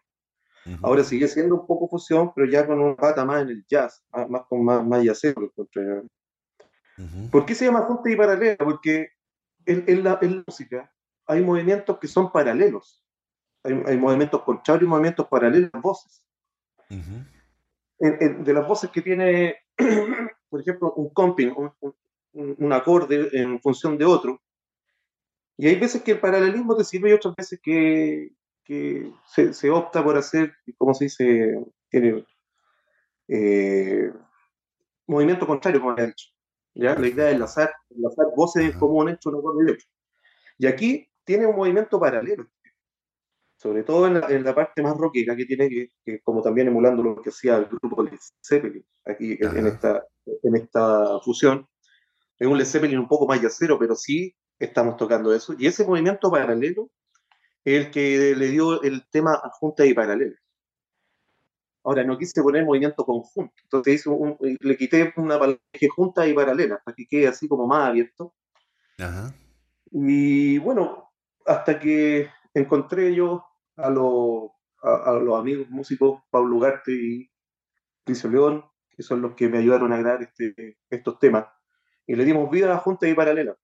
Ahora 0.84 1.04
sigue 1.04 1.28
siendo 1.28 1.56
un 1.56 1.68
poco 1.68 1.88
fusión, 1.88 2.32
pero 2.36 2.48
ya 2.48 2.68
con 2.68 2.80
un 2.80 2.96
pata 2.96 3.26
más 3.26 3.42
en 3.42 3.50
el 3.50 3.66
jazz, 3.68 4.04
más, 4.30 4.44
con 4.48 4.64
más, 4.64 4.86
más 4.86 5.04
jazzero. 5.04 5.52
¿Por 7.32 7.46
qué 7.46 7.56
se 7.56 7.66
llama 7.66 7.82
junta 7.82 8.10
y 8.10 8.16
paralela? 8.16 8.58
Porque 8.58 9.10
en, 9.66 10.04
la, 10.04 10.20
música 10.48 10.92
hay 11.26 11.42
movimientos 11.42 11.98
que 12.00 12.08
son 12.08 12.32
paralelos. 12.32 13.04
Hay, 13.64 13.98
movimientos 13.98 14.42
contrarios 14.44 14.88
y 14.88 14.90
movimientos 14.90 15.28
paralelos 15.28 15.70
en 15.74 15.82
voces. 15.82 16.26
de 18.00 18.54
las 18.54 18.68
voces 18.68 18.90
que 18.92 19.02
tiene, 19.02 19.56
por 20.50 20.62
ejemplo, 20.62 20.94
un 20.94 21.10
comping, 21.10 21.54
un, 21.56 21.72
un, 21.80 21.96
acorde 22.72 23.30
en 23.34 23.60
función 23.62 23.98
de 23.98 24.06
otro. 24.06 24.42
Y 25.58 25.68
hay 25.68 25.76
veces 25.76 26.02
que 26.02 26.12
el 26.12 26.20
paralelismo 26.20 26.76
te 26.76 26.84
sirve 26.84 27.10
y 27.10 27.14
otras 27.14 27.36
veces 27.36 27.60
que, 27.62 28.32
que 28.64 29.12
se, 29.54 29.70
opta 29.70 30.04
por 30.04 30.18
hacer, 30.18 30.54
como 30.78 30.94
se 30.94 31.06
dice, 31.06 31.56
eh, 33.28 34.12
movimiento 35.08 35.46
contrario, 35.46 35.82
como 35.82 35.98
he 35.98 36.08
dicho. 36.08 36.30
¿ya? 36.74 36.96
La 36.96 37.08
idea 37.08 37.30
es 37.30 37.36
enlazar, 37.36 37.72
enlazar 37.90 38.28
voces 38.36 38.76
comunes 38.78 39.16
entre 39.16 39.32
un 39.32 39.40
acorde 39.40 39.66
y 39.68 39.74
otro. 39.74 39.86
Y 40.58 40.68
aquí 40.68 41.10
tiene 41.24 41.46
un 41.46 41.56
movimiento 41.56 42.00
paralelo, 42.00 42.48
sobre 43.58 43.84
todo 43.84 44.08
en 44.08 44.44
la, 44.44 44.56
parte 44.56 44.82
más 44.82 44.98
rockera 44.98 45.36
que 45.36 45.46
tiene, 45.46 45.70
que, 46.04 46.22
como 46.22 46.42
también 46.42 46.68
emulando 46.68 47.04
lo 47.04 47.22
que 47.22 47.30
hacía 47.30 47.58
el 47.58 47.66
grupo 47.66 48.04
de 48.04 48.18
Zeppelin, 48.44 48.86
aquí 49.06 49.38
en, 49.40 49.68
esta, 49.68 50.04
en 50.26 50.56
esta 50.56 51.20
fusión, 51.22 51.68
es 52.42 52.48
un 52.48 52.58
Led 52.58 52.66
Zeppelin 52.66 52.98
un 52.98 53.08
poco 53.08 53.28
más 53.28 53.40
yacero, 53.40 53.78
pero 53.78 53.96
sí 53.96 54.36
estamos 54.58 54.98
tocando 54.98 55.32
eso. 55.32 55.54
Y 55.60 55.68
ese 55.68 55.86
movimiento 55.86 56.32
paralelo 56.32 56.90
es 57.64 57.86
el 57.86 57.92
que 57.92 58.36
le 58.36 58.48
dio 58.48 58.82
el 58.82 59.08
tema 59.12 59.34
a 59.36 59.52
junta 59.52 59.86
y 59.86 59.94
paralela. 59.94 60.36
Ahora, 61.84 62.04
no 62.04 62.18
quise 62.18 62.42
poner 62.42 62.66
movimiento 62.66 63.06
conjunto, 63.06 63.54
entonces 63.64 64.06
le 64.60 64.76
quité 64.76 65.14
una 65.18 65.38
palabra 65.38 65.62
junta 65.96 66.28
y 66.28 66.34
paralela, 66.34 66.82
para 66.84 66.96
que 66.96 67.06
quede 67.06 67.28
así 67.28 67.48
como 67.48 67.68
más 67.68 67.90
abierto. 67.90 68.34
Y 69.92 70.58
bueno, 70.58 71.12
hasta 71.46 71.80
que 71.80 72.28
encontré 72.56 73.14
yo 73.14 73.46
a, 73.78 73.86
a, 73.86 75.14
los 75.14 75.40
amigos 75.40 75.70
músicos 75.70 76.24
Pablo 76.32 76.56
Ugarte 76.56 76.92
y 76.92 77.30
Cristo 78.04 78.30
León, 78.30 78.66
que 78.90 79.04
son 79.04 79.22
los 79.22 79.36
que 79.36 79.48
me 79.48 79.60
ayudaron 79.60 79.94
a 79.94 79.98
grabar 79.98 80.24
este, 80.24 80.80
estos 80.90 81.20
temas 81.20 81.46
y 82.12 82.16
le 82.16 82.26
dimos 82.26 82.52
vida 82.52 82.74
a 82.74 82.78
Junta 82.78 83.08
y 83.08 83.14
Paralela. 83.14 83.56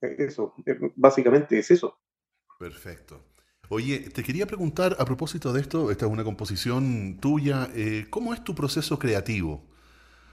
Eso, 0.00 0.54
eh, 0.64 0.78
básicamente 0.96 1.58
es 1.58 1.70
eso. 1.70 1.98
Perfecto. 2.58 3.20
Oye, 3.68 4.08
te 4.08 4.22
quería 4.22 4.46
preguntar 4.46 4.96
a 4.98 5.04
propósito 5.04 5.52
de 5.52 5.60
esto, 5.60 5.90
esta 5.90 6.06
es 6.06 6.10
una 6.10 6.24
composición 6.24 7.18
tuya, 7.20 7.68
eh, 7.74 8.06
¿cómo 8.08 8.32
es 8.32 8.42
tu 8.42 8.54
proceso 8.54 8.98
creativo? 8.98 9.66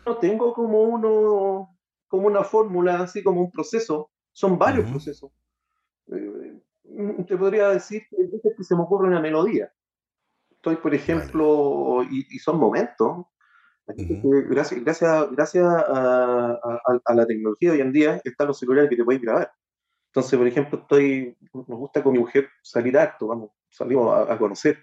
No 0.06 0.18
tengo 0.18 0.54
como 0.54 0.82
uno, 0.82 1.78
como 2.08 2.28
una 2.28 2.46
fórmula, 2.46 3.02
así 3.02 3.22
como 3.22 3.42
un 3.42 3.52
proceso, 3.52 4.12
son 4.32 4.58
varios 4.58 4.90
procesos. 4.90 5.32
Eh, 6.08 6.62
te 7.28 7.36
podría 7.36 7.68
decir 7.70 8.04
que 8.10 8.64
se 8.64 8.76
me 8.76 8.84
ocurre 8.84 9.10
una 9.10 9.20
melodía. 9.20 9.74
Estoy, 10.52 10.78
por 10.78 10.96
ejemplo, 10.96 12.02
y, 12.10 12.40
son 12.40 12.58
momentos, 12.60 13.26
Gracias, 13.88 14.84
gracias, 14.84 15.32
gracias 15.32 15.65
a, 15.65 17.13
la 17.15 17.25
tecnología 17.25 17.72
hoy 17.72 17.82
en 17.82 17.94
día 17.94 18.22
están 18.24 18.48
los 18.48 18.60
celulares 18.60 18.89
que 18.89 18.98
te 18.98 19.03
pueden 19.03 19.22
grabar. 19.22 19.51
Entonces, 20.12 20.38
por 20.38 20.48
ejemplo, 20.48 20.79
estoy, 20.79 21.38
nos 21.53 21.65
gusta 21.65 22.03
con 22.03 22.13
mi 22.13 22.20
mujer 22.20 22.50
salir 22.62 22.98
harto, 22.98 23.27
vamos, 23.27 23.51
salimos 23.70 24.29
a, 24.29 24.38
conocer. 24.38 24.77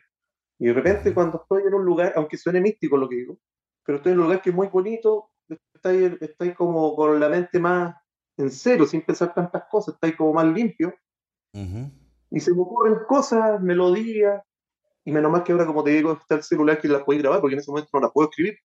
Y 0.59 0.67
de 0.67 0.73
repente 0.73 1.13
cuando 1.13 1.43
estoy 1.43 1.65
en 1.67 1.75
un 1.75 1.85
lugar, 1.85 2.15
aunque 2.17 2.39
suene 2.39 2.61
místico 2.61 2.97
lo 2.97 3.09
que 3.09 3.17
digo, 3.17 3.39
pero 3.85 3.99
estoy 3.99 4.13
en 4.13 4.19
un 4.21 4.25
lugar 4.25 4.41
que 4.41 4.51
es 4.51 4.57
muy 4.57 4.69
bonito, 4.69 5.31
estoy, 5.75 6.17
estoy 6.21 6.55
como 6.55 6.97
con 6.97 7.21
la 7.21 7.29
mente 7.29 7.59
más 7.59 7.95
en 8.39 8.51
cero, 8.51 8.87
sin 8.87 9.03
pensar 9.03 9.35
tantas 9.35 9.65
cosas, 9.71 9.95
estoy 9.95 10.17
como 10.17 10.33
más 10.33 10.47
limpio. 10.47 10.95
Y 12.31 12.41
se 12.41 12.53
me 12.53 12.63
ocurren 12.63 12.97
cosas, 13.07 13.61
melodías, 13.61 14.43
y 15.05 15.13
menos 15.13 15.31
mal 15.31 15.45
que 15.45 15.53
ahora, 15.53 15.67
como 15.67 15.85
te 15.85 15.91
digo, 15.91 16.13
está 16.13 16.37
el 16.37 16.43
celular 16.43 16.81
que 16.81 16.89
las 16.89 17.05
puedo 17.05 17.21
grabar, 17.21 17.41
porque 17.41 17.55
en 17.55 17.61
ese 17.61 17.71
momento 17.71 17.91
no 17.93 18.01
las 18.01 18.13
puedo 18.13 18.29
escribir. 18.31 18.59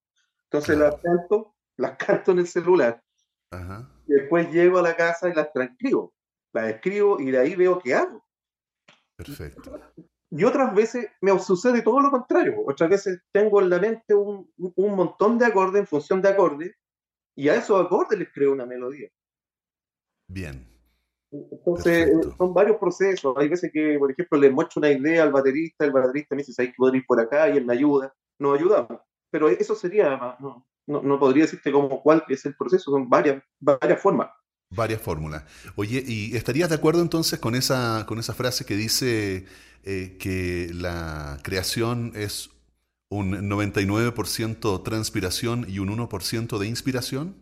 Entonces 0.52 0.78
las 0.80 0.96
canto, 0.96 1.56
las 1.78 1.96
canto 1.98 2.32
en 2.32 2.40
el 2.40 2.48
celular. 2.48 3.04
Y 4.08 4.14
después 4.14 4.52
llego 4.52 4.80
a 4.80 4.82
la 4.82 4.96
casa 4.96 5.30
y 5.30 5.34
las 5.34 5.54
transcribo. 5.54 6.14
Las 6.54 6.70
escribo 6.70 7.20
y 7.20 7.30
de 7.30 7.38
ahí 7.38 7.56
veo 7.56 7.80
qué 7.80 7.94
hago. 7.94 8.26
Perfecto. 9.16 9.80
Y 10.32 10.44
otras 10.44 10.74
veces 10.74 11.08
me 11.22 11.38
sucede 11.40 11.84
todo 11.84 12.00
lo 12.00 12.10
contrario. 12.10 12.64
Otras 12.66 12.90
veces 12.90 13.22
tengo 13.32 13.62
en 13.62 13.70
la 13.70 13.80
mente 13.80 14.16
un, 14.16 14.52
un 14.58 14.96
montón 14.96 15.38
de 15.38 15.46
acordes 15.46 15.82
en 15.82 15.88
función 15.88 16.22
de 16.22 16.30
acordes 16.30 16.76
y 17.36 17.50
a 17.50 17.56
esos 17.56 17.84
acordes 17.86 18.18
les 18.18 18.32
creo 18.34 18.52
una 18.52 18.66
melodía. 18.66 19.10
Bien. 20.28 20.68
Entonces, 21.32 22.12
son 22.38 22.54
varios 22.56 22.78
procesos. 22.78 23.36
Hay 23.38 23.50
veces 23.50 23.72
que, 23.72 24.00
por 24.00 24.12
ejemplo, 24.12 24.40
le 24.40 24.50
muestro 24.50 24.80
una 24.80 24.92
idea 24.92 25.24
al 25.24 25.32
baterista, 25.32 25.86
el 25.86 25.92
baterista 25.92 26.34
me 26.34 26.42
dice, 26.42 26.54
¿sabes 26.54 26.72
que 26.72 26.78
podría 26.78 27.02
ir 27.02 27.06
por 27.06 27.20
acá? 27.20 27.50
Y 27.50 27.58
él 27.58 27.66
me 27.66 27.74
ayuda. 27.74 28.16
Nos 28.40 28.58
ayudamos 28.58 29.00
pero 29.32 29.50
eso 29.50 29.76
sería, 29.76 30.38
no, 30.40 30.66
no, 30.88 31.20
podría 31.20 31.44
decirte 31.44 31.72
como 31.72 32.02
cuál 32.02 32.24
es 32.30 32.46
el 32.46 32.56
proceso, 32.56 32.92
son 32.92 33.10
varias, 33.10 33.44
varias 33.60 34.02
formas. 34.02 34.30
Varias 34.72 35.02
fórmulas. 35.02 35.44
Oye, 35.76 36.04
¿y 36.06 36.36
estarías 36.36 36.70
de 36.70 36.76
acuerdo 36.76 37.02
entonces 37.02 37.40
con 37.40 37.56
esa, 37.56 38.06
con 38.08 38.20
esa 38.20 38.34
frase 38.34 38.66
que 38.66 38.76
dice 38.76 39.46
eh, 39.84 40.18
que 40.20 40.70
la 40.74 41.40
creación 41.44 42.12
es 42.16 42.52
un 43.10 43.50
99% 43.50 44.84
transpiración 44.84 45.66
y 45.68 45.80
un 45.80 45.90
1% 45.90 46.58
de 46.60 46.68
inspiración? 46.68 47.36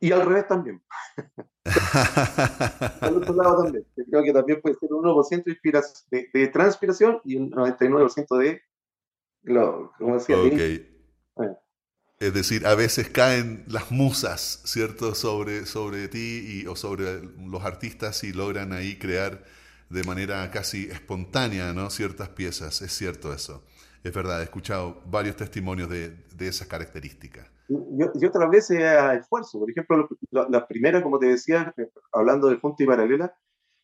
Y 0.00 0.12
al 0.12 0.24
revés 0.26 0.46
también. 0.46 0.82
al 3.00 3.16
otro 3.16 3.34
lado 3.34 3.64
también. 3.64 3.86
Creo 3.94 4.22
que 4.22 4.32
también 4.32 4.60
puede 4.60 4.76
ser 4.76 4.92
un 4.92 5.04
1% 5.04 6.08
de, 6.10 6.30
de 6.32 6.48
transpiración 6.48 7.20
y 7.24 7.36
un 7.36 7.50
99% 7.50 8.38
de 8.38 8.62
es 12.18 12.32
decir, 12.32 12.66
a 12.66 12.74
veces 12.74 13.08
caen 13.10 13.64
las 13.66 13.90
musas, 13.90 14.62
¿cierto?, 14.64 15.14
sobre, 15.14 15.66
sobre 15.66 16.08
ti 16.08 16.62
y, 16.62 16.66
o 16.66 16.76
sobre 16.76 17.22
los 17.22 17.64
artistas 17.64 18.24
y 18.24 18.32
logran 18.32 18.72
ahí 18.72 18.98
crear 18.98 19.44
de 19.90 20.04
manera 20.04 20.50
casi 20.50 20.84
espontánea, 20.84 21.72
¿no?, 21.72 21.90
ciertas 21.90 22.30
piezas. 22.30 22.82
Es 22.82 22.92
cierto 22.92 23.32
eso. 23.32 23.64
Es 24.02 24.12
verdad, 24.12 24.40
he 24.40 24.44
escuchado 24.44 25.02
varios 25.06 25.36
testimonios 25.36 25.88
de, 25.88 26.10
de 26.34 26.48
esas 26.48 26.68
características. 26.68 27.50
Y, 27.68 28.24
otras 28.26 28.50
veces 28.50 28.82
a 28.82 29.14
esfuerzo. 29.14 29.58
Por 29.58 29.70
ejemplo, 29.70 30.08
la, 30.30 30.66
primera, 30.66 31.02
como 31.02 31.18
te 31.18 31.26
decía, 31.26 31.74
hablando 32.12 32.48
de 32.48 32.56
Junta 32.56 32.82
y 32.82 32.86
Paralela, 32.86 33.34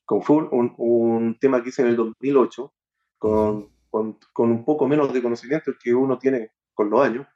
con, 0.05 0.23
fue 0.23 0.37
un, 0.37 0.75
un, 0.77 1.38
tema 1.38 1.62
que 1.62 1.70
hice 1.70 1.83
en 1.83 1.88
el 1.88 1.96
2008 1.96 2.73
con 3.18 3.69
con, 3.90 4.18
un 4.37 4.64
poco 4.64 4.87
menos 4.87 5.12
de 5.12 5.22
conocimiento 5.22 5.72
que 5.83 5.92
uno 5.94 6.18
tiene 6.18 6.53
con 6.72 6.88
los 6.88 7.00
años, 7.00 7.26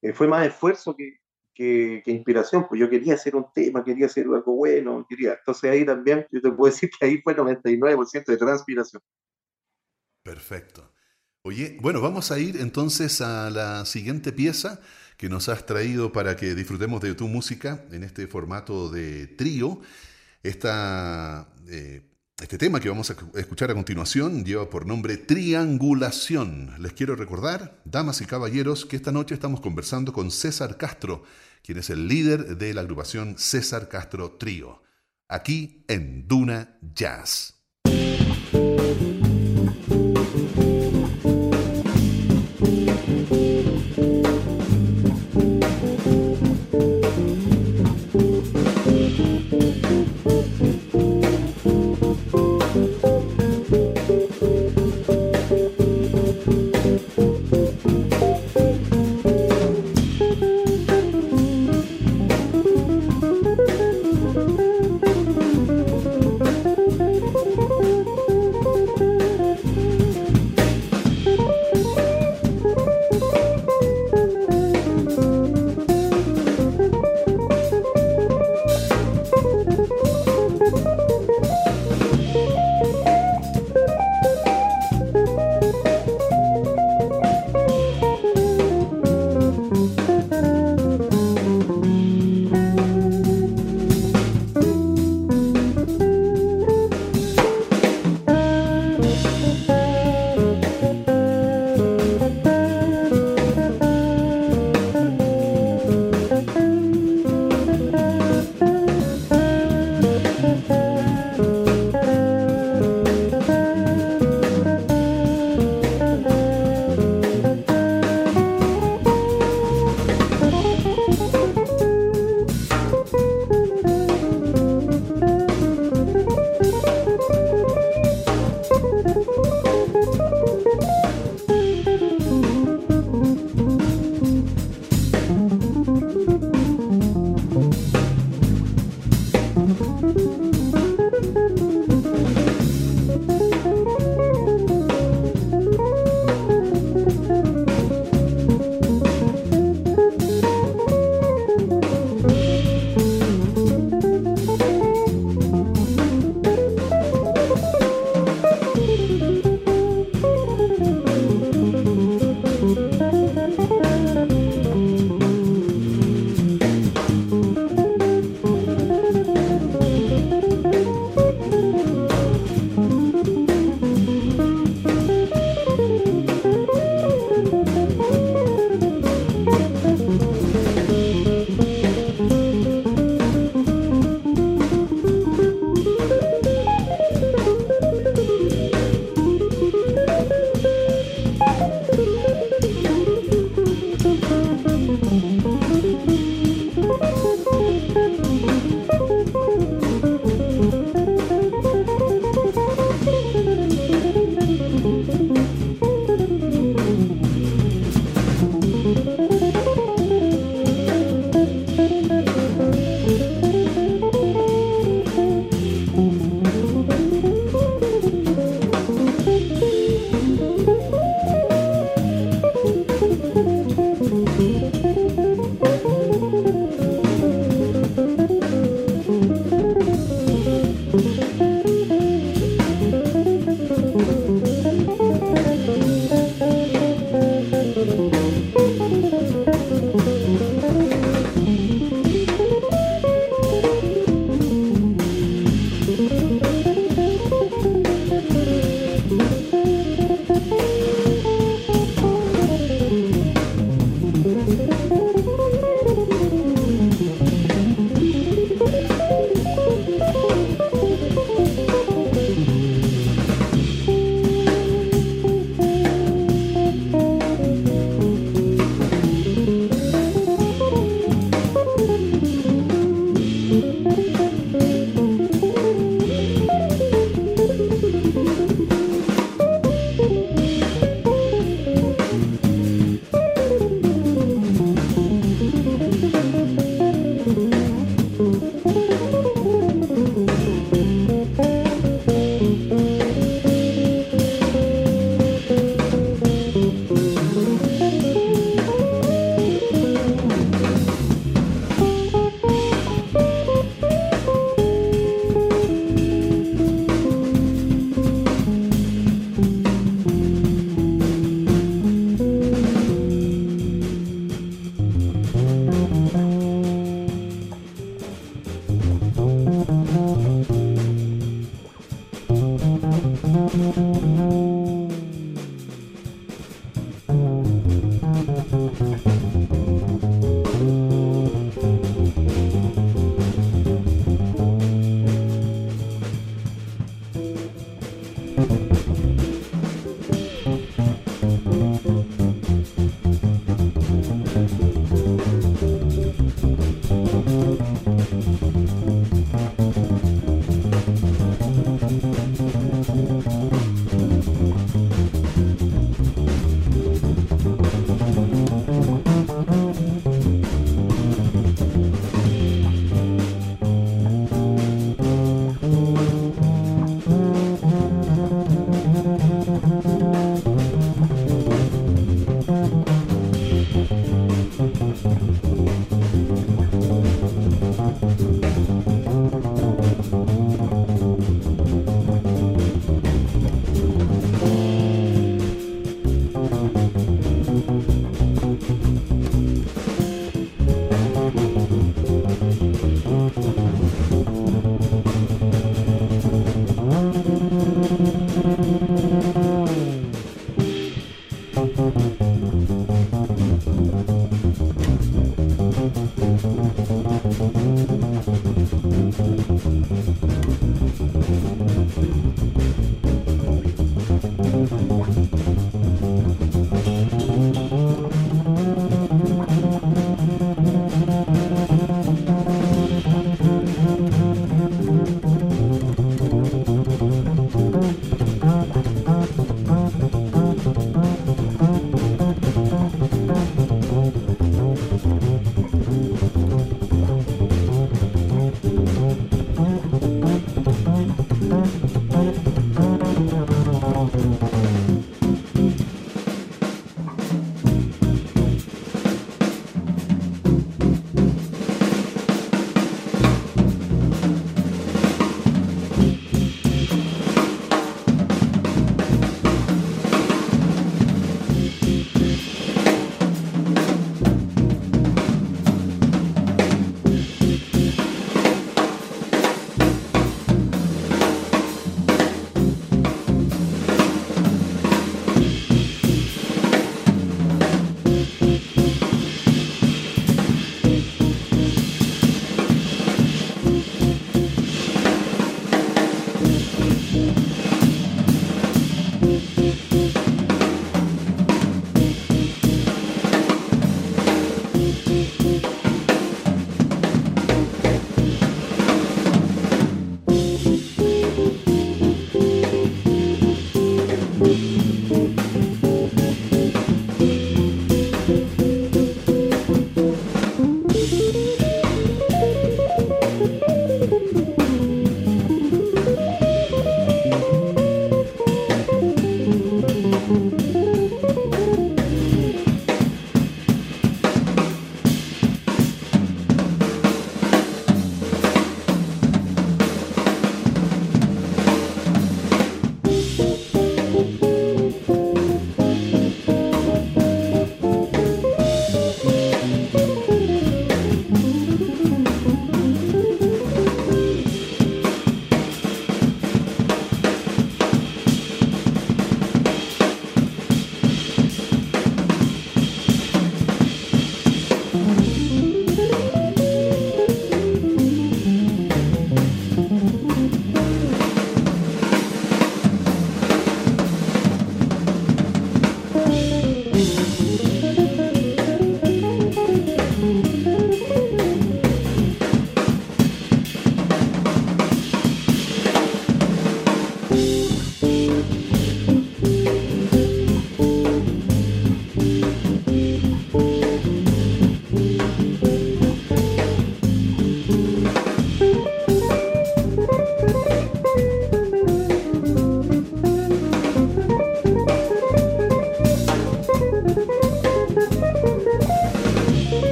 eh, 0.00 0.12
fue 0.12 0.28
más 0.28 0.46
esfuerzo 0.46 0.96
que, 0.96 1.18
que, 1.54 2.02
inspiración, 2.06 2.66
pues 2.68 2.80
yo 2.80 2.88
quería 2.88 3.14
hacer 3.14 3.34
un 3.34 3.46
tema, 3.52 3.82
quería 3.82 4.06
hacer 4.06 4.26
algo 4.26 4.54
bueno, 4.54 5.04
quería. 5.08 5.34
Entonces 5.34 5.70
ahí 5.70 5.84
también 5.84 6.26
yo 6.30 6.40
te 6.40 6.50
puedo 6.52 6.72
decir 6.72 6.90
que 6.98 7.06
ahí 7.06 7.20
fue 7.20 7.36
99% 7.36 8.24
de 8.24 8.36
transpiración. 8.36 9.02
Perfecto. 10.22 10.92
Oye, 11.42 11.78
bueno, 11.80 12.00
vamos 12.00 12.30
a 12.30 12.38
ir 12.38 12.60
entonces 12.60 13.20
a 13.20 13.50
la 13.50 13.84
siguiente 13.86 14.32
pieza 14.32 14.80
que 15.16 15.28
nos 15.28 15.48
has 15.48 15.66
traído 15.66 16.12
para 16.12 16.36
que 16.36 16.54
disfrutemos 16.54 17.00
de 17.00 17.14
tu 17.14 17.26
música 17.26 17.84
en 17.90 18.04
este 18.04 18.26
formato 18.26 18.88
de 18.88 19.26
trío. 19.26 19.80
Esta 20.42 21.48
eh, 21.68 22.02
este 22.40 22.56
tema 22.56 22.78
que 22.78 22.88
vamos 22.88 23.10
a 23.10 23.16
escuchar 23.34 23.70
a 23.70 23.74
continuación 23.74 24.44
lleva 24.44 24.70
por 24.70 24.86
nombre 24.86 25.16
Triangulación. 25.16 26.72
Les 26.78 26.92
quiero 26.92 27.16
recordar, 27.16 27.80
damas 27.84 28.20
y 28.20 28.26
caballeros, 28.26 28.86
que 28.86 28.96
esta 28.96 29.10
noche 29.10 29.34
estamos 29.34 29.60
conversando 29.60 30.12
con 30.12 30.30
César 30.30 30.76
Castro, 30.76 31.24
quien 31.64 31.78
es 31.78 31.90
el 31.90 32.06
líder 32.06 32.56
de 32.56 32.74
la 32.74 32.82
agrupación 32.82 33.36
César 33.38 33.88
Castro 33.88 34.32
Trío. 34.32 34.82
aquí 35.28 35.84
en 35.88 36.26
Duna 36.26 36.78
Jazz. 36.94 37.54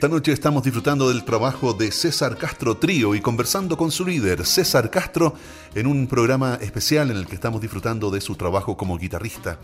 Esta 0.00 0.08
noche 0.08 0.32
estamos 0.32 0.62
disfrutando 0.62 1.10
del 1.10 1.26
trabajo 1.26 1.74
de 1.74 1.92
César 1.92 2.38
Castro 2.38 2.78
Trío 2.78 3.14
y 3.14 3.20
conversando 3.20 3.76
con 3.76 3.90
su 3.90 4.06
líder, 4.06 4.46
César 4.46 4.88
Castro, 4.88 5.34
en 5.74 5.86
un 5.86 6.06
programa 6.06 6.54
especial 6.62 7.10
en 7.10 7.18
el 7.18 7.26
que 7.26 7.34
estamos 7.34 7.60
disfrutando 7.60 8.10
de 8.10 8.22
su 8.22 8.34
trabajo 8.34 8.78
como 8.78 8.96
guitarrista 8.96 9.58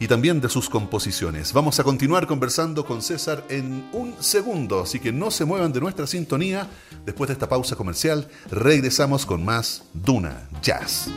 y 0.00 0.08
también 0.08 0.40
de 0.40 0.48
sus 0.48 0.68
composiciones. 0.68 1.52
Vamos 1.52 1.78
a 1.78 1.84
continuar 1.84 2.26
conversando 2.26 2.84
con 2.84 3.00
César 3.00 3.44
en 3.48 3.88
un 3.92 4.16
segundo, 4.18 4.80
así 4.80 4.98
que 4.98 5.12
no 5.12 5.30
se 5.30 5.44
muevan 5.44 5.72
de 5.72 5.78
nuestra 5.78 6.08
sintonía. 6.08 6.68
Después 7.04 7.28
de 7.28 7.34
esta 7.34 7.48
pausa 7.48 7.76
comercial, 7.76 8.26
regresamos 8.50 9.24
con 9.24 9.44
más 9.44 9.84
Duna 9.94 10.48
Jazz. 10.62 11.12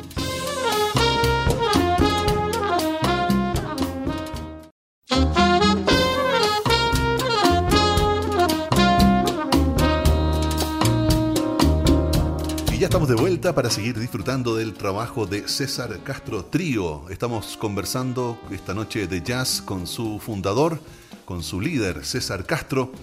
Ya 12.79 12.85
estamos 12.85 13.09
de 13.09 13.15
vuelta 13.15 13.53
para 13.53 13.69
seguir 13.69 13.99
disfrutando 13.99 14.55
del 14.55 14.73
trabajo 14.73 15.25
de 15.25 15.49
César 15.49 15.99
Castro 16.01 16.45
Trío. 16.45 17.09
Estamos 17.09 17.57
conversando 17.57 18.39
esta 18.51 18.73
noche 18.73 19.05
de 19.05 19.21
jazz 19.21 19.61
con 19.61 19.85
su 19.85 20.17
fundador, 20.19 20.79
con 21.25 21.43
su 21.43 21.59
líder, 21.59 22.05
César 22.05 22.45
Castro, 22.45 22.93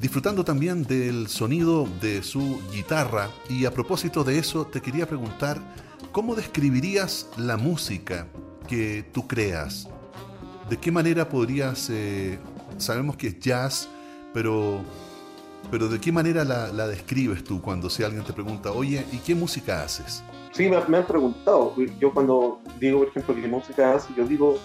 disfrutando 0.00 0.42
también 0.42 0.84
del 0.84 1.28
sonido 1.28 1.86
de 2.00 2.22
su 2.22 2.62
guitarra. 2.72 3.28
Y 3.50 3.66
a 3.66 3.74
propósito 3.74 4.24
de 4.24 4.38
eso, 4.38 4.66
te 4.68 4.80
quería 4.80 5.06
preguntar, 5.06 5.60
¿cómo 6.12 6.34
describirías 6.34 7.28
la 7.36 7.58
música 7.58 8.28
que 8.66 9.04
tú 9.12 9.28
creas? 9.28 9.86
¿De 10.70 10.78
qué 10.78 10.90
manera 10.90 11.28
podrías... 11.28 11.90
Eh, 11.90 12.38
sabemos 12.78 13.16
que 13.16 13.26
es 13.26 13.38
jazz, 13.38 13.86
pero 14.32 14.82
pero 15.70 15.88
¿de 15.88 16.00
qué 16.00 16.12
manera 16.12 16.44
la, 16.44 16.86
describes 16.86 17.44
tú 17.44 17.60
cuando 17.60 17.90
si 17.90 18.02
alguien 18.02 18.24
te 18.24 18.32
pregunta, 18.32 18.72
oye, 18.72 19.04
¿y 19.12 19.18
qué 19.18 19.34
música 19.34 19.82
haces? 19.82 20.22
Sí, 20.52 20.68
me, 20.68 20.76
han 20.76 21.06
preguntado. 21.06 21.74
Yo 21.98 22.12
cuando 22.12 22.60
digo, 22.78 23.00
por 23.00 23.08
ejemplo, 23.08 23.34
qué 23.34 23.48
música 23.48 23.94
haces, 23.94 24.14
yo 24.16 24.26
digo 24.26 24.58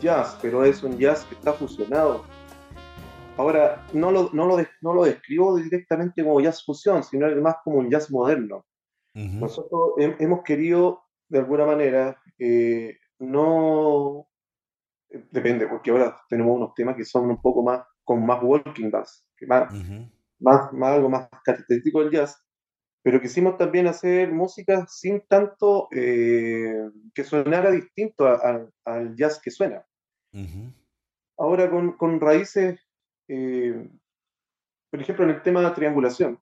jazz, 0.00 0.36
pero 0.42 0.64
es 0.64 0.82
un 0.82 0.98
jazz 0.98 1.24
que 1.24 1.34
está 1.34 1.52
fusionado. 1.52 2.24
Ahora, 3.36 3.84
no 3.92 4.10
lo, 4.10 4.30
no 4.32 4.46
lo, 4.46 4.56
no 4.80 4.94
lo 4.94 5.04
describo 5.04 5.56
directamente 5.56 6.22
como 6.22 6.40
jazz 6.40 6.64
fusión, 6.64 7.02
sino 7.02 7.28
más 7.40 7.56
como 7.64 7.78
un 7.78 7.90
jazz 7.90 8.10
moderno. 8.10 8.64
Nosotros 9.14 9.92
hemos 9.96 10.42
querido, 10.42 11.04
de 11.28 11.38
alguna 11.38 11.66
manera, 11.66 12.20
eh, 12.38 12.98
no... 13.20 14.26
Depende, 15.30 15.68
porque 15.68 15.92
ahora 15.92 16.20
tenemos 16.28 16.56
unos 16.56 16.74
temas 16.74 16.96
que 16.96 17.04
son 17.04 17.30
un 17.30 17.40
poco 17.40 17.62
más, 17.62 17.84
con 18.02 18.26
más 18.26 18.42
walking 18.42 18.90
bass, 18.90 19.24
que 19.36 19.46
más, 19.46 19.72
más, 20.44 20.70
algo 20.82 21.08
más 21.08 21.28
característico 21.42 22.00
del 22.00 22.12
jazz, 22.12 22.44
pero 23.02 23.20
quisimos 23.20 23.56
también 23.58 23.86
hacer 23.86 24.32
música 24.32 24.86
sin 24.88 25.22
tanto 25.26 25.88
eh, 25.90 26.88
que 27.14 27.24
sonara 27.24 27.70
distinto 27.70 28.26
al 28.26 29.16
jazz 29.16 29.40
que 29.42 29.50
suena. 29.50 29.84
Ahora 31.36 31.70
con, 31.70 31.96
con 31.96 32.20
raíces, 32.20 32.80
eh, 33.28 33.88
por 34.90 35.00
ejemplo, 35.00 35.24
en 35.24 35.30
el 35.30 35.42
tema 35.42 35.60
de 35.60 35.66
la 35.66 35.74
triangulación, 35.74 36.40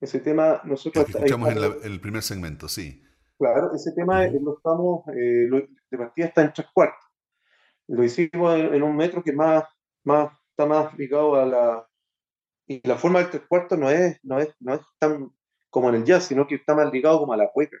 ese 0.00 0.20
tema 0.20 0.60
nosotros... 0.64 1.08
escuchamos 1.08 1.50
en 1.50 1.92
el 1.92 2.00
primer 2.00 2.22
segmento, 2.22 2.68
sí. 2.68 3.02
Claro, 3.38 3.72
ese 3.74 3.92
tema 3.92 4.26
lo 4.26 4.56
estamos, 4.56 5.06
eh, 5.08 5.48
de 5.90 5.98
partida 5.98 6.26
está 6.26 6.42
en 6.42 6.52
tres 6.52 6.68
cuartos. 6.72 7.04
Lo 7.88 8.04
hicimos 8.04 8.54
en, 8.58 8.82
un 8.82 8.96
metro 8.96 9.22
que 9.22 9.32
más, 9.32 9.64
más, 10.04 10.30
está 10.50 10.66
más 10.66 10.96
ligado 10.98 11.36
a 11.36 11.46
la, 11.46 11.88
y 12.68 12.86
la 12.86 12.96
forma 12.96 13.20
del 13.20 13.30
tres 13.30 13.42
cuartos 13.48 13.78
no 13.78 13.90
es, 13.90 14.18
no 14.22 14.38
es, 14.38 14.54
no 14.60 14.74
es 14.74 14.80
tan 14.98 15.32
como 15.70 15.88
en 15.88 15.96
el 15.96 16.04
jazz, 16.04 16.24
sino 16.24 16.46
que 16.46 16.56
está 16.56 16.74
más 16.74 16.92
ligado 16.92 17.18
como 17.18 17.32
a 17.32 17.36
la 17.36 17.50
cueca. 17.50 17.78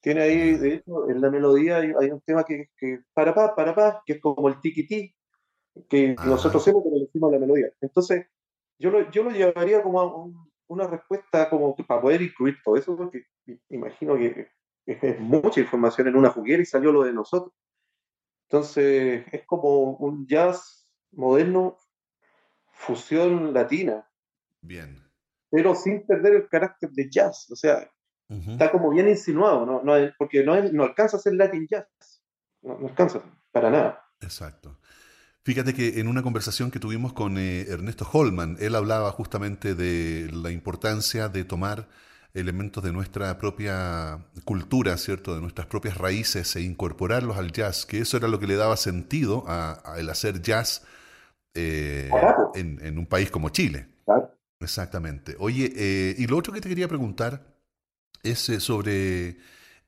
Tiene 0.00 0.22
ahí, 0.22 0.56
de 0.56 0.74
hecho, 0.74 1.08
en 1.08 1.20
la 1.20 1.30
melodía 1.30 1.76
hay, 1.78 2.10
un 2.10 2.20
tema 2.22 2.44
que, 2.44 2.68
que 2.76 3.00
para 3.12 3.34
pa, 3.34 3.54
para 3.54 3.74
pa, 3.74 4.02
que 4.04 4.14
es 4.14 4.20
como 4.20 4.48
el 4.48 4.60
tiki 4.60 5.14
que 5.88 6.16
nosotros 6.24 6.62
hacemos 6.62 6.84
le 6.92 7.00
decimos 7.00 7.32
la 7.32 7.38
melodía. 7.38 7.70
Entonces, 7.80 8.26
yo 8.78 8.90
lo, 8.90 9.08
yo 9.10 9.22
lo 9.22 9.30
llevaría 9.30 9.82
como 9.82 10.00
a 10.00 10.26
una 10.68 10.86
respuesta 10.86 11.48
como 11.48 11.74
para 11.76 12.00
poder 12.00 12.22
incluir 12.22 12.56
todo 12.64 12.76
eso, 12.76 12.96
porque 12.96 13.24
imagino 13.70 14.16
que 14.16 14.48
es 14.86 15.20
mucha 15.20 15.60
información 15.60 16.08
en 16.08 16.16
una 16.16 16.30
juguera 16.30 16.62
y 16.62 16.66
salió 16.66 16.90
lo 16.90 17.02
de 17.02 17.12
nosotros. 17.12 17.52
Entonces, 18.48 19.24
es 19.30 19.46
como 19.46 19.92
un 19.96 20.26
jazz 20.26 20.88
moderno, 21.12 21.76
fusión 22.70 23.52
latina, 23.52 24.07
Bien. 24.68 25.02
Pero 25.50 25.74
sin 25.74 26.06
perder 26.06 26.34
el 26.34 26.48
carácter 26.48 26.90
de 26.90 27.08
jazz. 27.10 27.50
O 27.50 27.56
sea, 27.56 27.90
está 28.28 28.70
como 28.70 28.90
bien 28.90 29.08
insinuado, 29.08 29.64
¿no? 29.64 29.82
no 29.82 29.94
porque 30.18 30.44
no, 30.44 30.62
no 30.62 30.84
alcanza 30.84 31.16
a 31.16 31.20
ser 31.20 31.34
Latin 31.34 31.66
jazz. 31.66 31.86
No, 32.60 32.76
alcanza, 32.86 33.22
para 33.50 33.70
nada. 33.70 34.04
Exacto. 34.20 34.78
Fíjate 35.42 35.72
que 35.72 36.00
en 36.00 36.08
una 36.08 36.22
conversación 36.22 36.70
que 36.70 36.78
tuvimos 36.78 37.14
con 37.14 37.38
eh, 37.38 37.62
Ernesto 37.62 38.06
Holman, 38.12 38.58
él 38.60 38.74
hablaba 38.74 39.10
justamente 39.12 39.74
de 39.74 40.30
la 40.30 40.50
importancia 40.50 41.30
de 41.30 41.44
tomar 41.44 41.88
elementos 42.34 42.84
de 42.84 42.92
nuestra 42.92 43.38
propia 43.38 44.26
cultura, 44.44 44.98
¿cierto? 44.98 45.34
De 45.34 45.40
nuestras 45.40 45.66
propias 45.66 45.96
raíces 45.96 46.54
e 46.56 46.60
incorporarlos 46.60 47.38
al 47.38 47.52
jazz, 47.52 47.86
que 47.86 48.00
eso 48.00 48.18
era 48.18 48.28
lo 48.28 48.38
que 48.38 48.46
le 48.46 48.56
daba 48.56 48.76
sentido 48.76 49.44
al 49.48 50.10
hacer 50.10 50.42
jazz 50.42 50.84
eh, 51.54 52.10
en, 52.54 52.84
en, 52.84 52.98
un 52.98 53.06
país 53.06 53.30
como 53.30 53.48
Chile. 53.48 53.86
Exactamente. 54.60 55.36
Oye, 55.38 55.72
eh, 55.76 56.14
y 56.18 56.26
lo 56.26 56.36
otro 56.36 56.52
que 56.52 56.60
te 56.60 56.68
quería 56.68 56.88
preguntar 56.88 57.42
es 58.22 58.48
eh, 58.48 58.60
sobre 58.60 59.36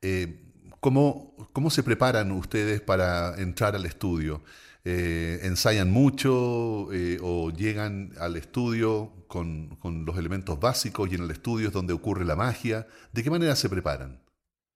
eh, 0.01 0.53
cómo, 0.79 1.35
cómo 1.51 1.69
se 1.69 1.83
preparan 1.83 2.31
ustedes 2.31 2.81
para 2.81 3.35
entrar 3.41 3.75
al 3.75 3.85
estudio. 3.85 4.41
¿Ensayan 4.83 5.91
mucho 5.91 6.87
o 7.21 7.51
llegan 7.51 8.13
al 8.17 8.35
estudio 8.35 9.11
con, 9.27 9.77
los 10.07 10.17
elementos 10.17 10.59
básicos 10.59 11.11
y 11.11 11.15
en 11.15 11.21
el 11.21 11.29
estudio 11.29 11.67
es 11.67 11.73
donde 11.73 11.93
ocurre 11.93 12.25
la 12.25 12.35
magia? 12.35 12.87
¿De 13.11 13.21
qué 13.21 13.29
manera 13.29 13.55
se 13.55 13.69
preparan? 13.69 14.23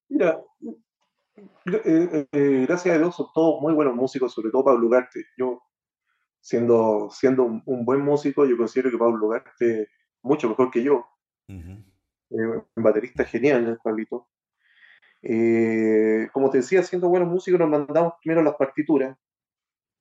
Mira, 0.08 0.40
gracias 1.66 2.96
a 2.96 3.00
Dios 3.00 3.16
son 3.16 3.26
todos 3.34 3.60
muy 3.64 3.74
buenos 3.74 3.96
músicos, 3.96 4.32
sobre 4.32 4.52
todo 4.52 4.66
Pablo 4.66 4.86
Ugarte. 4.86 5.26
Yo 5.40 5.60
siendo, 6.46 7.10
siendo 7.10 7.44
un, 7.44 7.86
buen 7.86 8.02
músico, 8.02 8.46
yo 8.46 8.56
considero 8.56 8.92
que 8.92 9.00
Pablo 9.00 9.26
Ugarte 9.26 9.82
es 9.82 9.88
mucho 10.22 10.48
mejor 10.48 10.70
que 10.70 10.84
yo. 10.84 11.04
un 11.48 11.84
baterista 12.76 13.26
genial, 13.26 13.80
Pablito. 13.84 14.28
Eh, 15.24 16.30
como 16.32 16.52
te 16.52 16.60
decía, 16.60 16.84
siendo 16.84 17.10
buenos 17.10 17.30
músicos, 17.30 17.60
nos 17.60 17.70
mandamos 17.70 18.14
primero 18.22 18.44
las 18.44 18.54
partituras, 18.58 19.18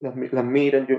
las, 0.01 0.15
las 0.15 0.45
miran, 0.45 0.87
yo, 0.87 0.99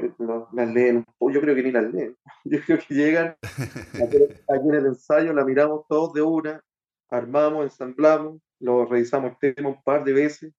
las, 0.51 0.73
leen, 0.73 1.05
yo 1.21 1.41
creo 1.41 1.53
que 1.53 1.61
ni 1.61 1.71
las 1.71 1.93
leen. 1.93 2.17
Yo 2.45 2.59
creo 2.65 2.79
que 2.79 2.95
llegan 2.95 3.37
aquí 4.49 4.67
en 4.67 4.73
el 4.73 4.85
ensayo, 4.87 5.31
la 5.31 5.45
miramos 5.45 5.85
todos 5.87 6.11
de 6.13 6.23
una, 6.23 6.63
armamos, 7.09 7.65
ensamblamos, 7.65 8.41
lo 8.59 8.85
revisamos 8.85 9.33
el 9.33 9.53
tema 9.53 9.69
un 9.69 9.83
par 9.83 10.03
de 10.03 10.13
veces, 10.13 10.53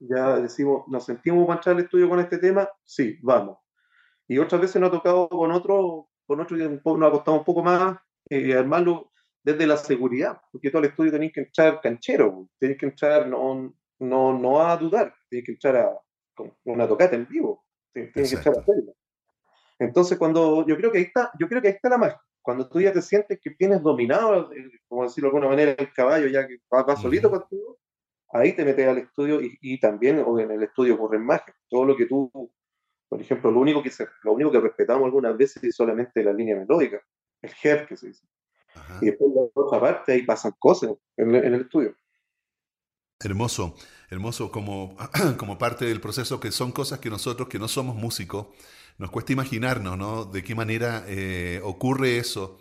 ya 0.00 0.40
decimos, 0.40 0.84
¿nos 0.88 1.04
sentimos 1.04 1.46
para 1.46 1.58
entrar 1.58 1.76
al 1.76 1.82
estudio 1.82 2.08
con 2.08 2.20
este 2.20 2.38
tema? 2.38 2.68
Sí, 2.84 3.18
vamos. 3.22 3.58
Y 4.26 4.38
otras 4.38 4.60
veces 4.60 4.80
nos 4.80 4.88
ha 4.88 4.92
tocado 4.92 5.28
con 5.28 5.52
otro, 5.52 6.08
con 6.26 6.40
otro 6.40 6.56
nos 6.56 7.08
ha 7.08 7.10
costado 7.10 7.38
un 7.38 7.44
poco 7.44 7.62
más 7.62 7.98
eh, 8.28 8.54
armarlo 8.54 9.10
desde 9.42 9.66
la 9.66 9.76
seguridad, 9.76 10.40
porque 10.50 10.70
todo 10.70 10.82
el 10.82 10.90
estudio 10.90 11.12
tenéis 11.12 11.32
que 11.32 11.40
entrar 11.40 11.80
canchero, 11.80 12.48
tenéis 12.58 12.78
que 12.78 12.86
entrar 12.86 13.26
no, 13.26 13.74
no, 13.98 14.38
no 14.38 14.60
a 14.60 14.76
dudar, 14.76 15.14
tenéis 15.28 15.46
que 15.46 15.52
entrar 15.52 15.76
a 15.76 16.00
con 16.34 16.52
una 16.64 16.88
tocata 16.88 17.16
en 17.16 17.26
vivo, 17.26 17.64
tenéis 17.92 18.30
que 18.30 18.36
entrar 18.36 18.56
a 18.56 18.60
hacerlo. 18.60 18.94
Entonces, 19.78 20.18
cuando 20.18 20.66
yo 20.66 20.76
creo 20.76 20.92
que 20.92 20.98
ahí 20.98 21.04
está, 21.04 21.30
yo 21.38 21.48
creo 21.48 21.62
que 21.62 21.68
ahí 21.68 21.74
está 21.74 21.88
la 21.88 21.98
magia. 21.98 22.20
Cuando 22.42 22.68
tú 22.68 22.80
ya 22.80 22.92
te 22.92 23.02
sientes 23.02 23.38
que 23.40 23.50
tienes 23.50 23.82
dominado, 23.82 24.52
eh, 24.52 24.70
como 24.88 25.04
decirlo 25.04 25.30
de 25.30 25.36
alguna 25.36 25.50
manera, 25.50 25.72
el 25.72 25.92
caballo, 25.92 26.26
ya 26.28 26.46
que 26.46 26.58
va, 26.72 26.96
solito 26.96 27.30
contigo, 27.30 27.78
ahí 28.32 28.54
te 28.54 28.64
metes 28.64 28.86
al 28.86 28.98
estudio 28.98 29.40
y, 29.42 29.78
también 29.80 30.18
en 30.18 30.50
el 30.50 30.62
estudio 30.62 30.94
ocurren 30.94 31.24
magia. 31.24 31.54
Todo 31.68 31.84
lo 31.84 31.96
que 31.96 32.06
tú, 32.06 32.30
por 33.08 33.20
ejemplo, 33.20 33.50
lo 33.50 33.60
único 33.60 33.82
que, 33.82 33.90
lo 34.22 34.32
único 34.32 34.52
que 34.52 34.60
respetamos 34.60 35.04
algunas 35.04 35.36
veces 35.36 35.62
es 35.64 35.74
solamente 35.74 36.22
la 36.22 36.32
línea 36.32 36.56
melódica, 36.56 37.00
el 37.42 37.52
jefe 37.52 37.86
que 37.86 37.96
se 37.96 38.08
dice. 38.08 38.26
Y 39.00 39.06
después 39.06 39.32
la 39.34 39.42
otra 39.52 39.80
parte 39.80 40.12
ahí 40.12 40.22
pasan 40.22 40.52
cosas 40.58 40.92
en, 41.16 41.34
el 41.34 41.62
estudio. 41.62 41.94
Hermoso, 43.18 43.74
hermoso 44.08 44.50
como, 44.50 44.96
como 45.38 45.58
parte 45.58 45.84
del 45.84 46.00
proceso 46.00 46.40
que 46.40 46.52
son 46.52 46.72
cosas 46.72 47.00
que 47.00 47.10
nosotros 47.10 47.48
que 47.48 47.58
no 47.58 47.68
somos 47.68 47.96
músicos 47.96 48.46
nos 48.96 49.10
cuesta 49.10 49.32
imaginarnos, 49.32 49.98
¿no? 49.98 50.24
De 50.24 50.44
qué 50.44 50.54
manera 50.54 51.04
eh, 51.06 51.60
ocurre 51.64 52.18
eso 52.18 52.58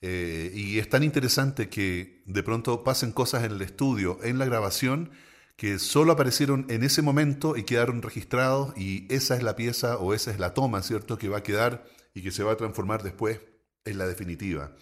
eh, 0.00 0.52
y 0.54 0.78
es 0.78 0.88
tan 0.88 1.02
interesante 1.02 1.68
que 1.68 2.22
de 2.26 2.42
pronto 2.42 2.84
pasen 2.84 3.12
cosas 3.12 3.44
en 3.44 3.52
el 3.52 3.62
estudio, 3.62 4.18
en 4.22 4.38
la 4.38 4.44
grabación, 4.44 5.10
que 5.56 5.78
solo 5.80 6.12
aparecieron 6.12 6.66
en 6.68 6.84
ese 6.84 7.02
momento 7.02 7.56
y 7.56 7.64
quedaron 7.64 8.00
registrados 8.00 8.76
y 8.76 9.12
esa 9.12 9.36
es 9.36 9.42
la 9.42 9.56
pieza 9.56 9.98
o 9.98 10.14
esa 10.14 10.30
es 10.30 10.38
la 10.38 10.54
toma, 10.54 10.82
¿cierto? 10.82 11.18
Que 11.18 11.28
va 11.28 11.38
a 11.38 11.42
quedar 11.42 11.84
y 12.14 12.22
que 12.22 12.30
se 12.30 12.44
va 12.44 12.52
a 12.52 12.56
transformar 12.56 13.02
después 13.02 13.40
en 13.84 13.98
la 13.98 14.06
definitiva. 14.06 14.72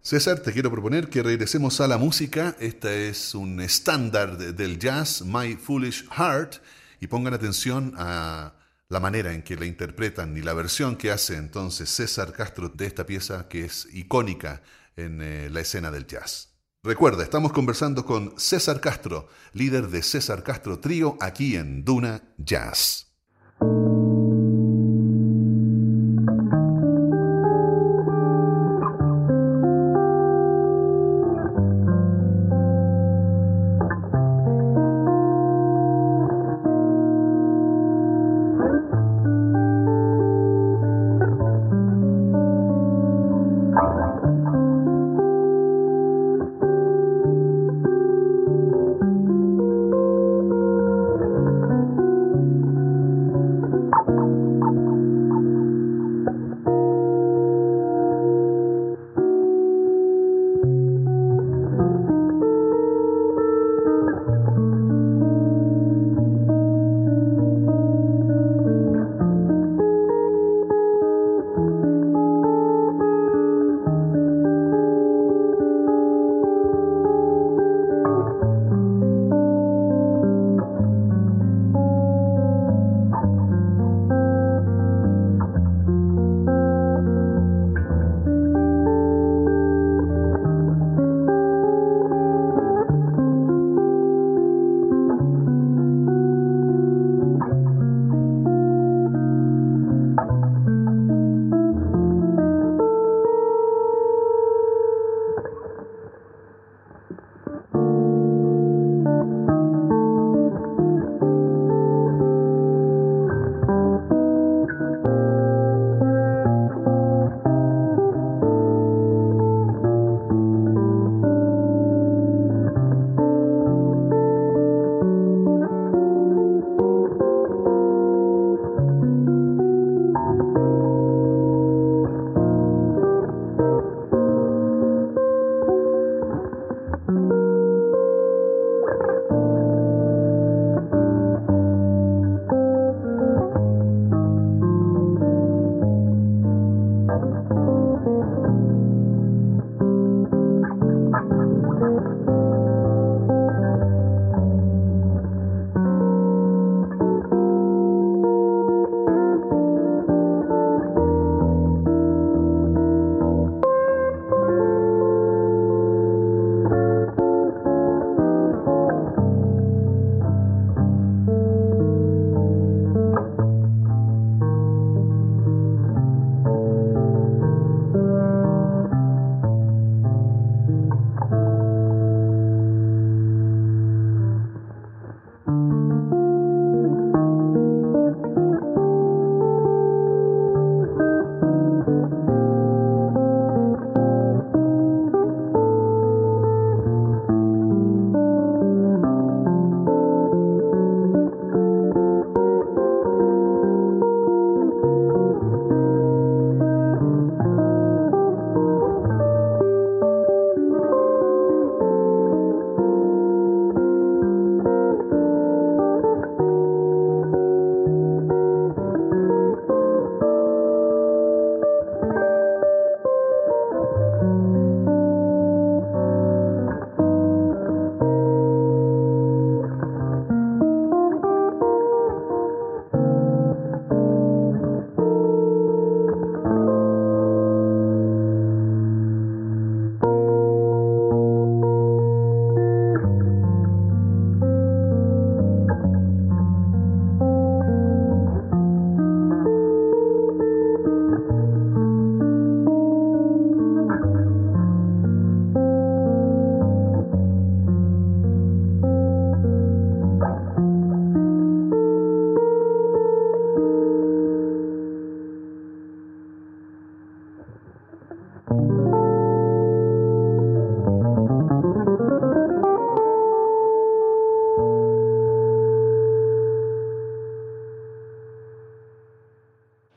César, 0.00 0.40
te 0.40 0.52
quiero 0.52 0.72
proponer 0.72 1.08
que 1.08 1.22
regresemos 1.22 1.80
a 1.80 1.86
la 1.86 1.96
música. 1.96 2.56
Esta 2.58 2.92
es 2.92 3.36
un 3.36 3.60
estándar 3.60 4.36
del 4.36 4.80
jazz, 4.80 5.22
My 5.24 5.54
Foolish 5.54 6.08
Heart, 6.10 6.56
y 7.00 7.06
pongan 7.06 7.34
atención 7.34 7.94
a 7.96 8.54
la 8.92 9.00
manera 9.00 9.32
en 9.32 9.42
que 9.42 9.56
la 9.56 9.64
interpretan 9.64 10.36
y 10.36 10.42
la 10.42 10.52
versión 10.52 10.96
que 10.96 11.10
hace 11.10 11.36
entonces 11.36 11.88
César 11.88 12.30
Castro 12.32 12.68
de 12.68 12.84
esta 12.84 13.06
pieza 13.06 13.48
que 13.48 13.64
es 13.64 13.88
icónica 13.90 14.60
en 14.96 15.22
eh, 15.22 15.48
la 15.50 15.60
escena 15.60 15.90
del 15.90 16.06
jazz. 16.06 16.50
Recuerda, 16.82 17.22
estamos 17.22 17.54
conversando 17.54 18.04
con 18.04 18.34
César 18.36 18.82
Castro, 18.82 19.28
líder 19.54 19.88
de 19.88 20.02
César 20.02 20.42
Castro 20.42 20.78
Trío, 20.78 21.16
aquí 21.20 21.56
en 21.56 21.86
Duna 21.86 22.22
Jazz. 22.36 23.10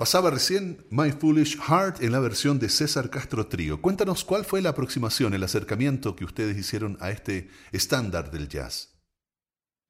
Pasaba 0.05 0.29
recién 0.29 0.85
My 0.91 1.09
Foolish 1.09 1.57
Heart 1.57 2.03
en 2.03 2.11
la 2.11 2.19
versión 2.19 2.59
de 2.59 2.69
César 2.69 3.09
Castro 3.09 3.47
Trío. 3.47 3.81
Cuéntanos 3.81 4.23
cuál 4.23 4.45
fue 4.45 4.61
la 4.61 4.69
aproximación, 4.69 5.33
el 5.33 5.41
acercamiento 5.41 6.15
que 6.15 6.25
ustedes 6.25 6.55
hicieron 6.55 6.95
a 6.99 7.09
este 7.09 7.49
estándar 7.71 8.29
del 8.29 8.47
jazz. 8.47 8.95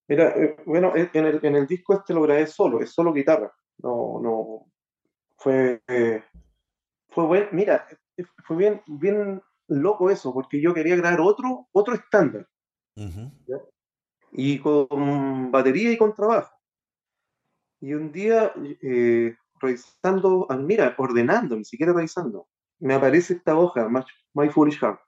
Mira, 0.08 0.30
eh, 0.30 0.56
bueno, 0.66 0.94
en 0.96 1.10
el, 1.14 1.42
en 1.44 1.58
el, 1.58 1.68
disco 1.68 1.96
este 1.96 2.14
lo 2.14 2.22
grabé 2.22 2.48
solo, 2.48 2.80
es 2.80 2.92
solo 2.92 3.12
guitarra. 3.12 3.54
No, 3.80 4.22
no, 4.24 4.72
fue, 5.36 5.82
eh, 5.86 6.24
fue 7.10 7.26
bueno, 7.26 7.48
mira, 7.52 7.86
fue 8.46 8.56
bien, 8.56 8.82
bien 8.88 9.42
loco 9.68 10.10
eso, 10.10 10.34
porque 10.34 10.62
yo 10.62 10.74
quería 10.74 10.96
grabar 10.96 11.20
otro, 11.20 11.68
otro 11.74 11.94
estándar. 11.94 12.48
Y 14.32 14.60
con 14.60 15.52
batería 15.52 15.92
y 15.92 15.98
con 15.98 16.16
trabajo. 16.16 16.56
Y 17.82 17.94
un 17.94 18.14
día, 18.14 18.54
eh, 18.82 19.36
revisando, 19.60 20.48
ah, 20.50 20.58
mira, 20.58 20.94
ordenando, 20.98 21.56
ni 21.56 21.66
siquiera 21.66 21.94
revisando, 21.94 22.48
me 22.80 22.94
aparece 22.94 23.34
esta 23.34 23.58
hoja, 23.58 23.90
My, 24.34 24.50
Foolish 24.50 24.80
Heart. 24.80 25.00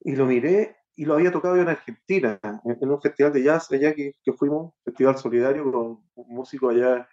Y 0.00 0.16
lo 0.16 0.26
miré 0.26 0.76
y 0.96 1.04
lo 1.04 1.14
había 1.14 1.32
tocado 1.32 1.56
en 1.56 1.68
Argentina, 1.68 2.38
en, 2.42 2.90
un 2.90 3.00
festival 3.00 3.32
de 3.32 3.42
jazz 3.42 3.70
allá 3.72 3.94
que, 3.94 4.12
que 4.22 4.32
fuimos, 4.32 4.74
festival 4.84 5.18
solidario 5.18 5.64
con 5.64 6.02
un 6.14 6.34
músico 6.34 6.68
allá. 6.68 7.08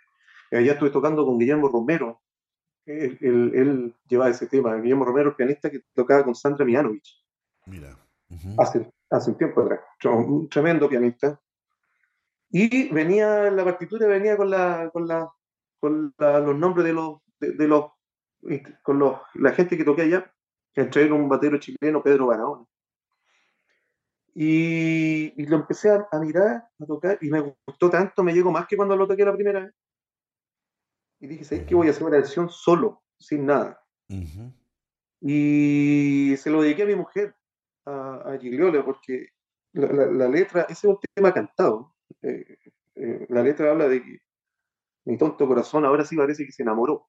Allá 0.51 0.73
estuve 0.73 0.89
tocando 0.89 1.25
con 1.25 1.39
Guillermo 1.39 1.69
Romero. 1.69 2.21
Él, 2.85 3.17
él, 3.21 3.95
lleva 4.07 4.29
ese 4.29 4.47
tema. 4.47 4.75
Guillermo 4.75 5.05
Romero, 5.05 5.29
el 5.29 5.35
pianista 5.35 5.69
que 5.69 5.81
tocaba 5.93 6.23
con 6.23 6.35
Sandra 6.35 6.65
Mianovich. 6.65 7.23
Mira. 7.65 7.97
hace, 8.57 8.91
hace 9.09 9.31
un 9.31 9.37
tiempo 9.37 9.61
atrás. 9.61 9.79
Un 10.03 10.49
tremendo 10.49 10.89
pianista. 10.89 11.39
Y 12.51 12.89
venía, 12.89 13.49
la 13.49 13.63
partitura 13.63 14.07
venía 14.07 14.35
con 14.35 14.49
la, 14.49 14.89
con 14.91 15.07
la, 15.07 15.31
con 15.79 16.13
los 16.17 16.57
nombres 16.57 16.85
de 16.85 16.93
los, 16.93 17.19
de, 17.39 17.67
los, 17.67 17.91
con 18.83 18.99
los, 18.99 19.19
la 19.35 19.53
gente 19.53 19.77
que 19.77 19.85
toqué 19.85 20.03
allá, 20.03 20.33
entre 20.75 21.03
ellos 21.03 21.17
un 21.17 21.29
batero 21.29 21.57
chileno, 21.57 22.03
Pedro 22.03 22.27
Barahona. 22.27 22.65
Y, 24.33 25.45
lo 25.45 25.57
empecé 25.57 25.89
a, 25.89 26.19
mirar, 26.19 26.69
a 26.79 26.85
tocar, 26.85 27.17
y 27.21 27.29
me 27.29 27.39
gustó 27.39 27.89
tanto, 27.89 28.23
me 28.23 28.33
llegó 28.33 28.51
más 28.51 28.67
que 28.67 28.77
cuando 28.77 28.95
lo 28.95 29.07
toqué 29.07 29.25
la 29.25 29.33
primera 29.33 29.61
vez. 29.61 29.73
Y 31.19 31.27
dije, 31.27 31.43
¿sabes 31.43 31.65
qué? 31.65 31.75
Voy 31.75 31.87
a 31.87 31.91
hacer 31.91 32.03
una 32.03 32.17
versión 32.17 32.49
solo, 32.49 33.03
sin 33.17 33.45
nada. 33.45 33.81
Y 35.21 36.35
se 36.37 36.49
lo 36.49 36.61
dediqué 36.61 36.83
a 36.83 36.87
mi 36.87 36.95
mujer, 36.95 37.35
a, 37.85 38.33
a 38.33 38.37
Gigliola, 38.37 38.83
porque 38.83 39.27
la, 39.73 40.27
letra, 40.27 40.63
ese 40.63 40.73
es 40.73 40.83
un 40.85 40.99
tema 41.13 41.33
cantado. 41.33 41.93
Eh, 42.23 42.57
eh, 42.95 43.25
la 43.29 43.43
letra 43.43 43.71
habla 43.71 43.87
de 43.87 44.03
que 44.03 44.17
mi 45.05 45.17
tonto 45.17 45.47
corazón 45.47 45.85
ahora 45.85 46.05
sí 46.05 46.15
parece 46.15 46.45
que 46.45 46.51
se 46.51 46.63
enamoró. 46.63 47.07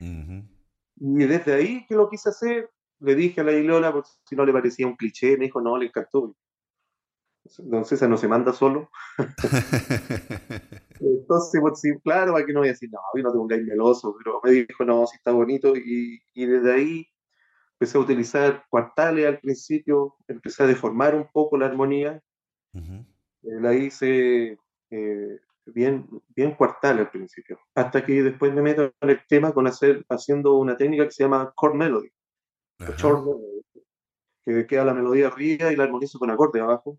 Y 0.00 1.24
desde 1.24 1.54
ahí 1.54 1.86
que 1.86 1.94
lo 1.94 2.08
quise 2.08 2.28
hacer, 2.28 2.70
le 3.00 3.14
dije 3.14 3.40
a 3.40 3.44
la 3.44 3.52
Gigliola, 3.52 3.92
por 3.92 4.04
si 4.06 4.36
no 4.36 4.44
le 4.44 4.52
parecía 4.52 4.86
un 4.86 4.96
cliché, 4.96 5.36
me 5.36 5.46
dijo, 5.46 5.60
no, 5.60 5.76
le 5.76 5.86
encantó. 5.86 6.36
Don 7.58 7.84
César 7.84 8.08
no 8.08 8.16
se 8.16 8.28
manda 8.28 8.52
solo. 8.52 8.90
Entonces, 11.00 11.60
pues, 11.60 11.80
sí, 11.80 11.90
claro, 12.02 12.32
para 12.32 12.46
que 12.46 12.52
no 12.52 12.60
voy 12.60 12.68
a 12.68 12.72
decir, 12.72 12.90
no, 12.90 13.00
yo 13.14 13.22
no 13.22 13.30
tengo 13.30 13.42
un 13.42 13.48
gay 13.48 13.62
meloso, 13.62 14.14
pero 14.16 14.40
me 14.42 14.50
dijo, 14.50 14.84
no, 14.84 15.06
sí 15.06 15.16
está 15.16 15.32
bonito. 15.32 15.76
Y, 15.76 16.22
y, 16.32 16.46
desde 16.46 16.72
ahí 16.72 17.06
empecé 17.72 17.98
a 17.98 18.00
utilizar 18.00 18.64
cuartales 18.70 19.26
al 19.26 19.40
principio, 19.40 20.16
empecé 20.28 20.62
a 20.62 20.66
deformar 20.66 21.14
un 21.14 21.28
poco 21.30 21.58
la 21.58 21.66
armonía. 21.66 22.22
La 23.44 23.74
hice 23.74 24.58
eh, 24.90 25.40
bien, 25.66 26.06
bien 26.34 26.54
cuartal 26.54 26.98
al 26.98 27.10
principio, 27.10 27.58
hasta 27.74 28.04
que 28.04 28.22
después 28.22 28.52
me 28.52 28.62
meto 28.62 28.92
en 29.00 29.10
el 29.10 29.20
tema 29.28 29.52
con 29.52 29.66
hacer, 29.66 30.04
haciendo 30.08 30.54
una 30.54 30.76
técnica 30.76 31.04
que 31.04 31.10
se 31.10 31.24
llama 31.24 31.52
chord 31.60 31.74
melody, 31.74 32.10
que 34.44 34.66
queda 34.66 34.84
la 34.84 34.94
melodía 34.94 35.28
arriba 35.28 35.72
y 35.72 35.76
la 35.76 35.84
armonizo 35.84 36.18
con 36.18 36.30
acorde 36.30 36.60
abajo. 36.60 36.98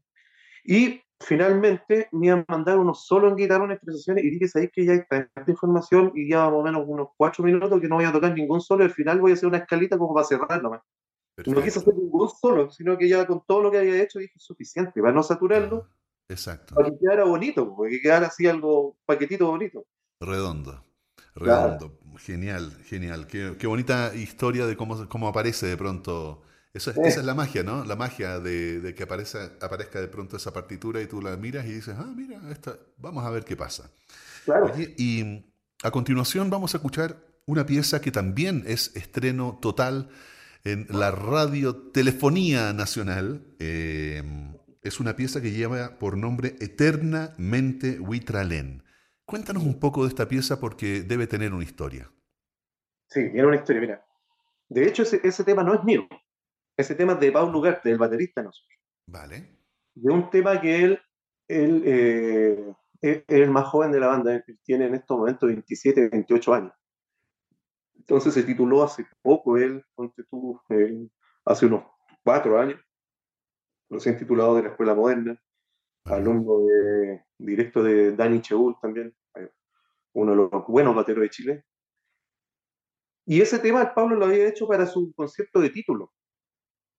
Y 0.63 1.01
finalmente 1.19 2.09
me 2.11 2.27
iban 2.27 2.45
a 2.47 2.53
mandar 2.53 2.79
unos 2.79 3.05
solo 3.05 3.27
en 3.27 3.35
guitarra, 3.35 3.65
unas 3.65 3.77
expresiones, 3.77 4.23
y 4.23 4.31
dije, 4.31 4.47
¿sabéis 4.47 4.71
que 4.71 4.85
ya 4.85 4.93
está 4.93 5.29
esta 5.35 5.51
información? 5.51 6.11
Y 6.15 6.29
ya 6.29 6.45
más 6.45 6.53
o 6.53 6.63
menos 6.63 6.83
unos 6.87 7.09
cuatro 7.15 7.43
minutos 7.43 7.79
que 7.79 7.87
no 7.87 7.95
voy 7.95 8.05
a 8.05 8.11
tocar 8.11 8.33
ningún 8.33 8.61
solo, 8.61 8.83
y 8.83 8.87
al 8.87 8.93
final 8.93 9.21
voy 9.21 9.31
a 9.31 9.33
hacer 9.35 9.47
una 9.47 9.59
escalita 9.59 9.97
como 9.97 10.13
para 10.13 10.25
cerrar 10.25 10.61
nomás. 10.61 10.81
No 11.45 11.61
quise 11.61 11.79
hacer 11.79 11.93
ningún 11.93 12.29
solo, 12.29 12.71
sino 12.71 12.97
que 12.97 13.09
ya 13.09 13.27
con 13.27 13.43
todo 13.45 13.61
lo 13.61 13.71
que 13.71 13.77
había 13.77 14.01
hecho 14.01 14.19
dije, 14.19 14.39
suficiente, 14.39 15.01
para 15.01 15.13
no 15.13 15.21
saturarlo. 15.21 15.87
Exacto. 16.28 16.76
Para 16.76 16.89
que 16.89 16.97
quedara 16.97 17.23
bonito, 17.23 17.76
para 17.76 17.89
que 17.89 18.01
quedara 18.01 18.28
así 18.28 18.47
algo, 18.47 18.97
paquetito 19.05 19.47
bonito. 19.47 19.86
Redondo. 20.19 20.84
Redondo. 21.36 21.99
Genial, 22.17 22.71
genial. 22.86 23.28
Qué, 23.28 23.55
qué, 23.59 23.67
bonita 23.67 24.15
historia 24.15 24.65
de 24.65 24.78
cómo, 24.78 25.07
cómo 25.09 25.28
aparece 25.28 25.67
de 25.67 25.78
pronto 25.78 26.41
esa 26.76 26.91
es 26.91 27.23
la 27.23 27.34
magia, 27.34 27.63
¿no? 27.63 27.86
La 27.86 27.95
magia 27.95 28.39
de, 28.41 28.93
que 28.97 29.03
aparezca, 29.03 29.51
aparezca 29.61 30.01
de 30.01 30.09
pronto 30.09 30.36
esa 30.36 30.51
partitura 30.51 31.01
y 31.01 31.07
tú 31.07 31.21
la 31.21 31.38
miras 31.38 31.65
y 31.65 31.71
dices, 31.71 31.95
ah, 31.97 32.11
mira, 32.13 32.41
esta, 32.51 32.78
vamos 32.97 33.23
a 33.23 33.30
ver 33.30 33.45
qué 33.45 33.55
pasa. 33.55 33.89
Claro. 34.43 34.71
y 34.78 35.45
a 35.82 35.89
continuación 35.89 36.51
vamos 36.51 36.73
a 36.73 36.78
escuchar 36.78 37.17
una 37.45 37.65
pieza 37.65 38.01
que 38.01 38.11
también 38.11 38.63
es 38.67 38.95
estreno 38.95 39.57
total 39.59 40.09
en 40.65 40.86
la 40.89 41.11
radiotelefonía 41.11 42.73
nacional. 42.73 43.41
Em, 43.59 44.53
es 44.86 44.99
una 44.99 45.15
pieza 45.15 45.41
que 45.41 45.51
lleva 45.51 45.97
por 45.97 46.15
nombre 46.15 46.55
Eternamente 46.59 47.99
Huitralén. 47.99 48.83
Cuéntanos 49.25 49.63
un 49.63 49.79
poco 49.79 50.03
de 50.03 50.09
esta 50.09 50.27
pieza 50.27 50.59
porque 50.59 51.01
debe 51.01 51.25
tener 51.25 51.53
una 51.53 51.63
historia. 51.63 52.11
Sí, 53.09 53.31
tiene 53.31 53.47
una 53.47 53.55
historia, 53.55 53.81
mira. 53.81 54.05
De 54.69 54.88
hecho, 54.88 55.01
ese, 55.01 55.19
ese 55.23 55.43
tema 55.43 55.63
no 55.63 55.73
es 55.73 55.83
mío. 55.83 56.07
Ese 56.77 56.93
tema 56.93 57.13
es 57.13 57.19
de 57.19 57.31
Pablo 57.31 57.57
Ugarte, 57.57 57.89
del 57.89 57.97
baterista 57.97 58.43
nosotros. 58.43 58.79
Vale. 59.07 59.57
De 59.95 60.13
un 60.13 60.29
tema 60.29 60.61
que 60.61 60.83
él, 60.83 61.01
él 61.47 61.81
eh, 61.86 62.73
es 63.01 63.23
el 63.27 63.49
más 63.49 63.65
joven 63.65 63.91
de 63.91 63.99
la 63.99 64.07
banda, 64.07 64.43
tiene 64.63 64.86
en 64.86 64.95
estos 64.95 65.17
momentos 65.17 65.47
27, 65.47 66.09
28 66.09 66.53
años. 66.53 66.73
Entonces 67.95 68.36
se 68.36 68.43
tituló 68.43 68.83
hace 68.83 69.07
poco, 69.23 69.57
él, 69.57 69.83
hace 71.43 71.65
unos 71.65 71.86
cuatro 72.23 72.59
años, 72.59 72.79
recién 73.89 74.17
titulado 74.17 74.55
de 74.55 74.63
la 74.63 74.69
Escuela 74.69 74.95
Moderna, 74.95 75.41
alumno 76.05 76.65
de, 76.65 77.25
directo 77.38 77.83
de 77.83 78.15
Dani 78.15 78.41
Cheul 78.41 78.75
también, 78.81 79.15
uno 80.13 80.31
de 80.31 80.38
los 80.38 80.67
buenos 80.67 80.95
bateros 80.95 81.23
de 81.23 81.29
Chile. 81.29 81.65
Y 83.25 83.41
ese 83.41 83.59
tema 83.59 83.81
el 83.81 83.91
Pablo 83.93 84.15
lo 84.15 84.25
había 84.25 84.47
hecho 84.47 84.67
para 84.67 84.86
su 84.86 85.11
concierto 85.13 85.59
de 85.59 85.69
título. 85.71 86.13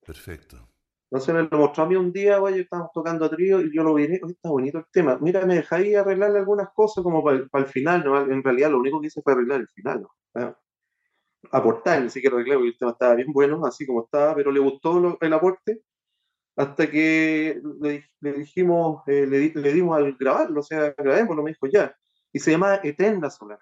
Perfecto. 0.04 0.68
Entonces 1.10 1.34
me 1.34 1.42
lo 1.44 1.58
mostró 1.58 1.84
a 1.84 1.86
mí 1.86 1.94
un 1.94 2.12
día, 2.12 2.38
güey, 2.38 2.60
estábamos 2.60 2.90
tocando 2.92 3.24
a 3.24 3.30
trío 3.30 3.60
y 3.60 3.74
yo 3.74 3.84
lo 3.84 3.94
vi, 3.94 4.04
está 4.04 4.48
bonito 4.48 4.78
el 4.78 4.86
tema. 4.90 5.16
Mira, 5.20 5.46
me 5.46 5.54
dejáis 5.54 5.96
arreglarle 5.96 6.40
algunas 6.40 6.70
cosas 6.74 7.04
como 7.04 7.22
para, 7.22 7.38
el 7.38 7.66
final, 7.66 8.04
¿no? 8.04 8.20
En 8.20 8.42
realidad 8.42 8.70
lo 8.70 8.80
único 8.80 9.00
que 9.00 9.06
hice 9.06 9.22
fue 9.22 9.32
arreglar 9.32 9.60
el 9.60 9.68
final, 9.68 10.02
¿no? 10.02 10.56
Aportar, 11.52 12.02
ni 12.02 12.10
siquiera 12.10 12.34
arreglar, 12.34 12.58
porque 12.58 12.70
el 12.70 12.78
tema 12.78 12.90
estaba 12.90 13.14
bien 13.14 13.32
bueno, 13.32 13.64
así 13.64 13.86
como 13.86 14.02
estaba, 14.02 14.34
pero 14.34 14.50
le 14.50 14.58
gustó 14.58 15.16
el 15.20 15.32
aporte 15.32 15.82
hasta 16.56 16.90
que 16.90 17.60
le, 17.80 18.32
dijimos, 18.32 19.02
eh, 19.06 19.26
le, 19.26 19.72
dimos 19.72 19.96
al 19.96 20.14
grabarlo, 20.14 20.60
o 20.60 20.62
sea, 20.62 20.94
grabémoslo, 20.96 21.42
me 21.42 21.50
dijo 21.50 21.66
ya. 21.66 21.94
Y 22.32 22.38
se 22.38 22.52
llama 22.52 22.80
Eterna 22.82 23.28
Solar. 23.28 23.58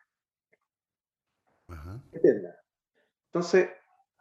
Eterna. 2.13 2.55
Entonces, 3.27 3.69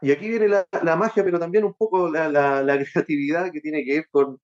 y 0.02 0.12
aquí 0.12 0.28
viene 0.28 0.48
la, 0.48 0.96
magia, 0.96 1.24
pero 1.24 1.40
también 1.40 1.64
un 1.66 1.76
poco 1.76 2.10
la, 2.10 2.64
creatividad 2.94 3.52
que 3.52 3.62
tiene 3.62 3.86
que 3.86 3.94
ver 3.94 4.08
con, 4.10 4.40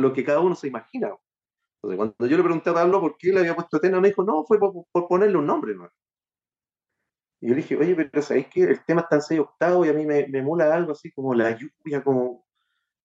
lo 0.00 0.12
que 0.12 0.24
cada 0.24 0.40
uno 0.40 0.54
se 0.54 0.68
imagina. 0.68 1.08
Entonces, 1.82 1.96
cuando 1.96 2.26
yo 2.26 2.36
le 2.36 2.42
pregunté 2.44 2.70
a 2.70 2.74
Pablo 2.74 3.00
por 3.00 3.16
qué 3.18 3.32
le 3.32 3.40
había 3.40 3.56
puesto 3.56 3.78
Etena, 3.78 4.00
me 4.00 4.08
dijo, 4.08 4.22
no, 4.22 4.44
fue 4.44 4.60
por, 4.60 4.86
ponerle 5.08 5.36
un 5.38 5.46
nombre. 5.46 5.74
¿no? 5.74 5.90
Y 7.40 7.48
yo 7.48 7.54
le 7.54 7.62
dije, 7.62 7.76
oye, 7.76 7.96
pero 7.96 8.22
¿sabéis 8.22 8.46
que 8.46 8.62
el 8.62 8.84
tema 8.84 9.00
está 9.02 9.16
en 9.16 9.22
seis 9.22 9.40
octavos 9.40 9.86
y 9.86 9.90
a 9.90 9.92
mí 9.92 10.06
me, 10.06 10.28
me 10.28 10.40
mola 10.40 10.72
algo 10.72 10.92
así 10.92 11.10
como 11.12 11.34
la 11.34 11.50
lluvia, 11.50 12.02
como, 12.02 12.45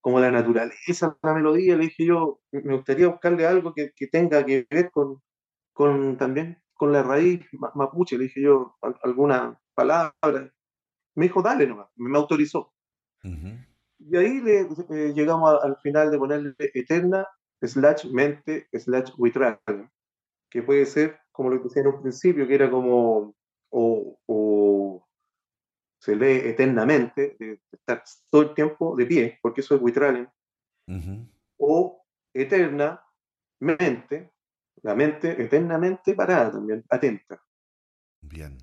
como 0.02 0.20
la 0.20 0.30
naturaleza, 0.30 1.16
la 1.22 1.32
melodía? 1.32 1.76
Le 1.76 1.84
dije 1.84 2.04
yo, 2.04 2.40
me 2.50 2.74
gustaría 2.74 3.08
buscarle 3.08 3.46
algo 3.46 3.72
que, 3.72 3.92
tenga 4.08 4.44
que 4.44 4.66
ver 4.70 4.90
con, 4.90 5.22
con 5.72 6.18
también 6.18 6.60
con 6.74 6.92
la 6.92 7.02
raíz 7.02 7.40
mapuche. 7.74 8.18
Le 8.18 8.24
dije 8.24 8.42
yo, 8.42 8.76
alguna 9.02 9.58
palabra 9.74 10.52
me 11.14 11.24
dijo, 11.26 11.42
dale 11.42 11.66
nomás, 11.66 11.88
me 11.96 12.18
autorizó. 12.18 12.72
Y 13.22 14.16
ahí 14.16 14.40
le, 14.40 14.62
eh, 14.62 15.12
llegamos 15.14 15.62
al 15.62 15.76
final 15.76 16.10
de 16.10 16.18
ponerle 16.18 16.54
eterna 16.58 17.26
slash 17.62 18.06
mente 18.10 18.66
slash 18.72 19.12
witral, 19.16 19.60
que 20.50 20.62
puede 20.62 20.84
ser 20.86 21.20
como 21.30 21.50
lo 21.50 21.58
que 21.58 21.68
decía 21.68 21.82
en 21.82 21.88
un 21.88 22.02
principio, 22.02 22.48
que 22.48 22.54
era 22.54 22.70
como, 22.70 23.34
o, 23.70 24.18
se 26.02 26.16
lee 26.16 26.48
eternamente, 26.48 27.36
de 27.38 27.60
estar 27.70 28.02
todo 28.28 28.42
el 28.42 28.54
tiempo 28.54 28.96
de 28.96 29.06
pie, 29.06 29.38
porque 29.40 29.60
eso 29.60 29.76
es 29.76 29.80
witral, 29.80 30.28
o 31.58 32.04
eterna 32.34 33.00
mente, 33.60 34.32
la 34.82 34.96
mente 34.96 35.40
eternamente 35.40 36.14
parada 36.14 36.50
también, 36.50 36.84
atenta. 36.88 37.40
Bien. 38.20 38.58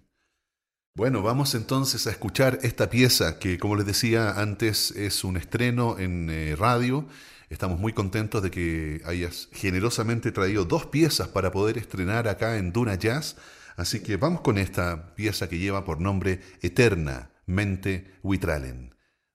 Bueno, 0.95 1.21
vamos 1.21 1.55
entonces 1.55 2.07
a 2.07 2.11
escuchar 2.11 2.59
esta 2.61 2.89
pieza 2.89 3.39
que, 3.39 3.57
como 3.57 3.77
les 3.77 3.85
decía 3.85 4.31
antes, 4.31 4.91
es 4.91 5.23
un 5.23 5.37
estreno 5.37 5.97
en 5.97 6.29
eh, 6.29 6.57
radio. 6.57 7.07
Estamos 7.49 7.79
muy 7.79 7.93
contentos 7.93 8.43
de 8.43 8.51
que 8.51 9.01
hayas 9.05 9.47
generosamente 9.53 10.33
traído 10.33 10.65
dos 10.65 10.87
piezas 10.87 11.29
para 11.29 11.51
poder 11.51 11.77
estrenar 11.77 12.27
acá 12.27 12.57
en 12.57 12.73
Duna 12.73 12.95
Jazz. 12.95 13.37
Así 13.79 14.01
que 14.01 14.17
vamos 14.17 14.41
con 14.41 14.57
esta 14.57 15.15
pieza 15.15 15.47
que 15.47 15.57
lleva 15.57 15.85
por 15.85 16.01
nombre 16.01 16.41
Eterna 16.61 17.31
Mente. 17.45 18.19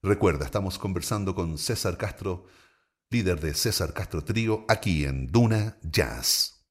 Recuerda, 0.03 0.45
estamos 0.45 0.79
conversando 0.79 1.35
con 1.35 1.57
César 1.57 1.97
Castro, 1.97 2.45
líder 3.09 3.41
de 3.41 3.55
César 3.55 3.95
Castro 3.95 4.23
Trío, 4.23 4.67
aquí 4.69 5.07
en 5.07 5.29
Duna 5.29 5.79
Jazz. 5.83 6.63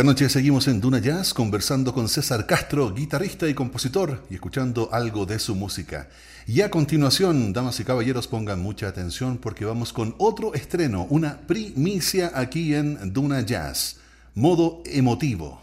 Esta 0.00 0.12
noche 0.12 0.30
seguimos 0.30 0.66
en 0.66 0.80
Duna 0.80 0.98
Jazz 0.98 1.34
conversando 1.34 1.92
con 1.92 2.08
César 2.08 2.46
Castro, 2.46 2.94
guitarrista 2.94 3.46
y 3.46 3.52
compositor, 3.52 4.24
y 4.30 4.36
escuchando 4.36 4.88
algo 4.92 5.26
de 5.26 5.38
su 5.38 5.54
música. 5.54 6.08
Y 6.46 6.62
a 6.62 6.70
continuación, 6.70 7.52
damas 7.52 7.80
y 7.80 7.84
caballeros, 7.84 8.26
pongan 8.26 8.60
mucha 8.60 8.88
atención 8.88 9.36
porque 9.36 9.66
vamos 9.66 9.92
con 9.92 10.14
otro 10.16 10.54
estreno, 10.54 11.06
una 11.10 11.42
primicia 11.46 12.32
aquí 12.34 12.74
en 12.74 13.12
Duna 13.12 13.42
Jazz. 13.42 13.98
Modo 14.34 14.82
emotivo. 14.86 15.60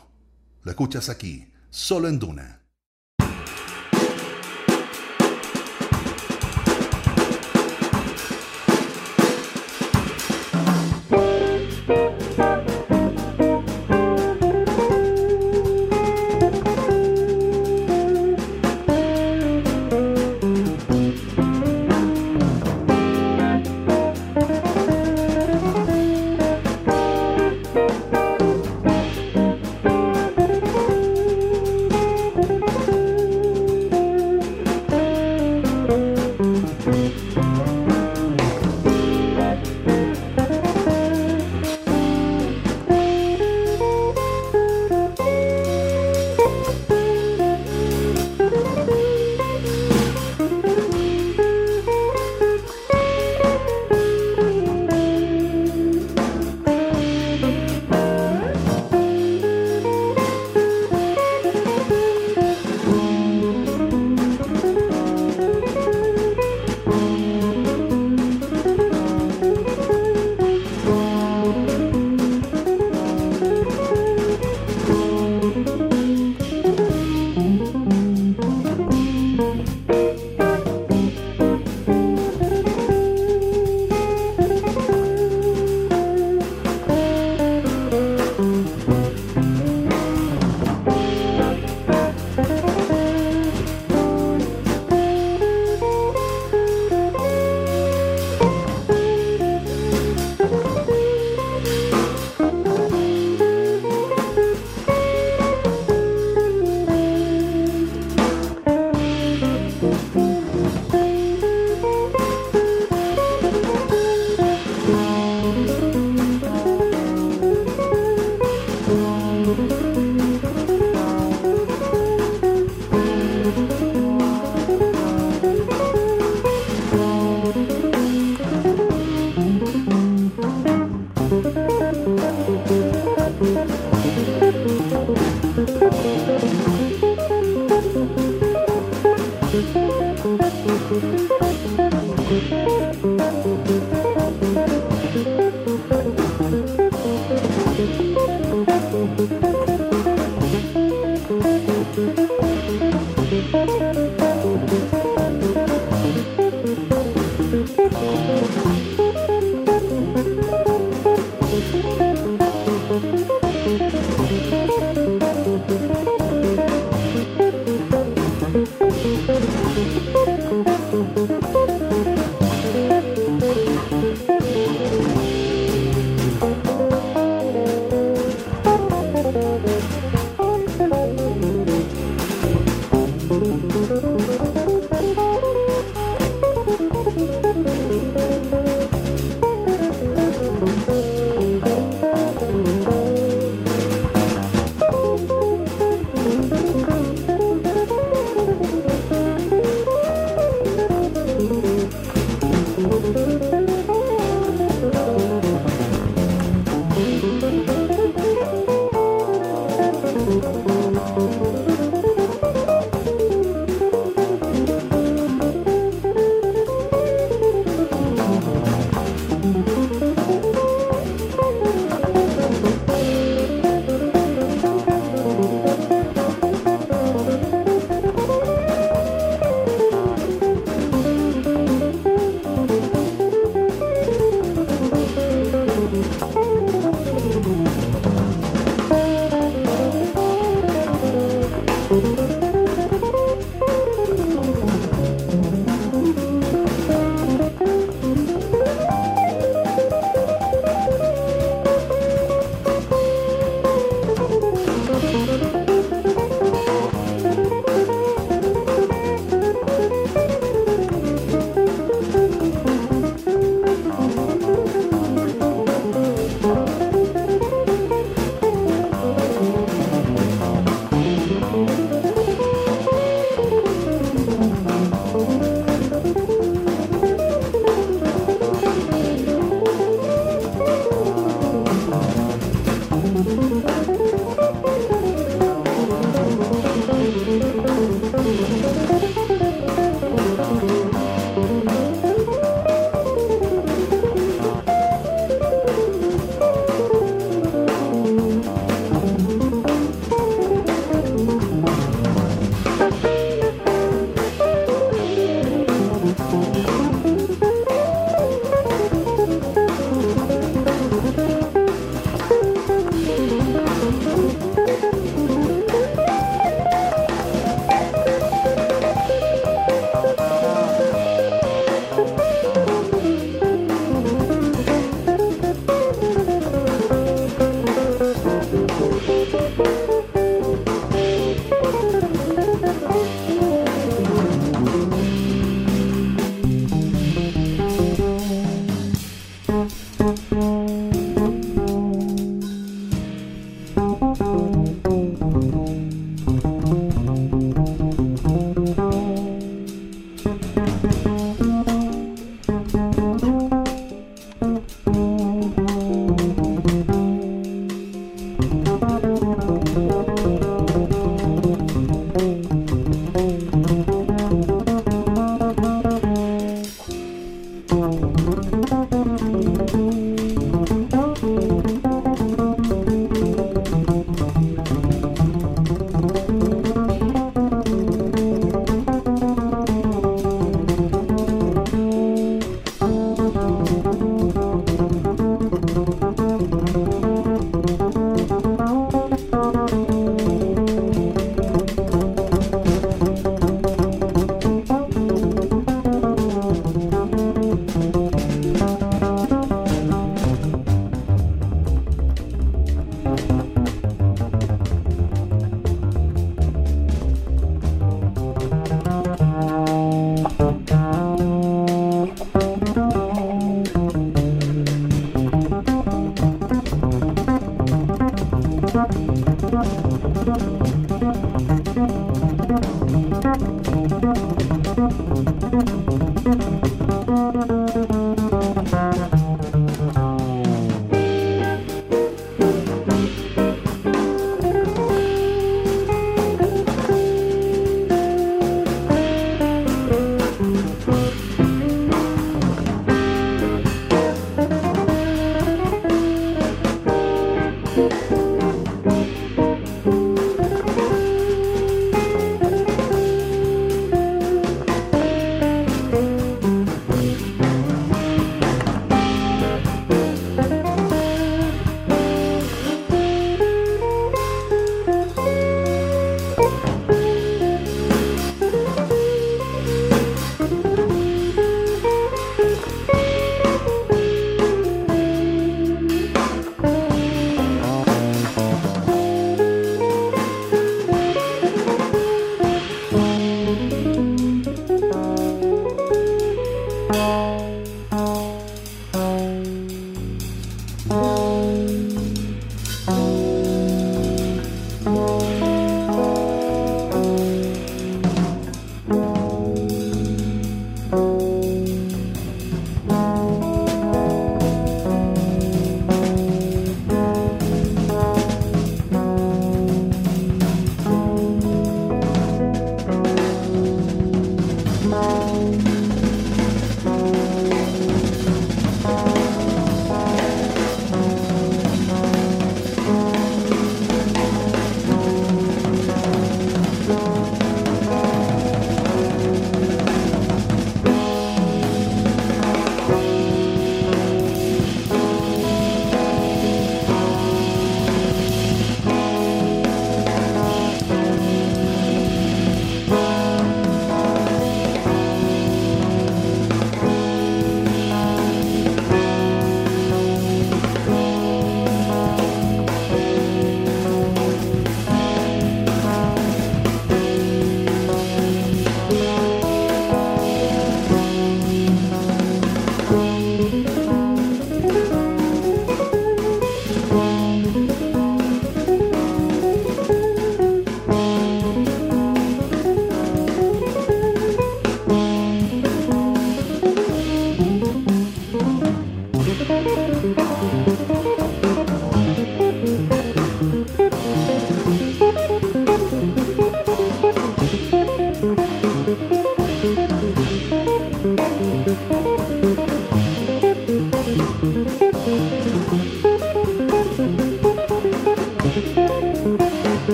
Lo 0.61 0.69
escuchas 0.69 1.09
aquí, 1.09 1.47
solo 1.71 2.07
en 2.07 2.19
Duna. 2.19 2.59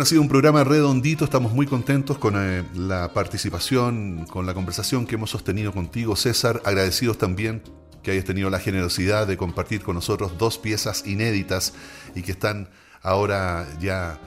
Ha 0.00 0.04
sido 0.04 0.22
un 0.22 0.28
programa 0.28 0.62
redondito, 0.62 1.24
estamos 1.24 1.52
muy 1.52 1.66
contentos 1.66 2.18
con 2.18 2.34
eh, 2.36 2.62
la 2.72 3.12
participación, 3.12 4.26
con 4.26 4.46
la 4.46 4.54
conversación 4.54 5.06
que 5.06 5.16
hemos 5.16 5.30
sostenido 5.30 5.72
contigo, 5.72 6.14
César, 6.14 6.62
agradecidos 6.64 7.18
también 7.18 7.62
que 8.00 8.12
hayas 8.12 8.24
tenido 8.24 8.48
la 8.48 8.60
generosidad 8.60 9.26
de 9.26 9.36
compartir 9.36 9.82
con 9.82 9.96
nosotros 9.96 10.38
dos 10.38 10.56
piezas 10.56 11.04
inéditas 11.04 11.74
y 12.14 12.22
que 12.22 12.30
están 12.30 12.68
ahora 13.02 13.66
ya 13.80 14.20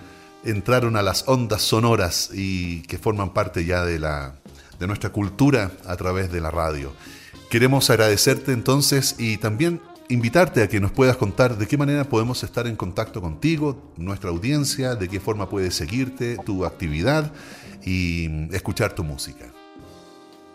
entraron 0.43 0.97
a 0.97 1.03
las 1.03 1.23
ondas 1.29 1.61
sonoras 1.61 2.31
y 2.33 2.81
que 2.81 2.97
forman 2.97 3.33
parte 3.33 3.63
ya 3.63 3.85
de, 3.85 3.97
la, 3.97 4.35
de 4.77 4.87
nuestra 4.87 5.11
cultura 5.11 5.71
a 5.85 5.95
través 5.95 6.33
de 6.33 6.41
la 6.41 6.51
radio. 6.51 6.91
Queremos 7.49 7.89
agradecerte 7.89 8.51
entonces 8.51 9.15
y 9.17 9.37
también 9.37 9.79
invitarte 10.11 10.61
a 10.61 10.67
que 10.67 10.79
nos 10.79 10.91
puedas 10.91 11.15
contar 11.15 11.57
de 11.57 11.67
qué 11.67 11.77
manera 11.77 12.03
podemos 12.03 12.43
estar 12.43 12.67
en 12.67 12.75
contacto 12.75 13.21
contigo, 13.21 13.77
nuestra 13.97 14.29
audiencia, 14.29 14.95
de 14.95 15.07
qué 15.07 15.19
forma 15.19 15.49
puedes 15.49 15.73
seguirte, 15.73 16.37
tu 16.45 16.65
actividad 16.65 17.31
y 17.85 18.53
escuchar 18.53 18.93
tu 18.93 19.03
música. 19.03 19.45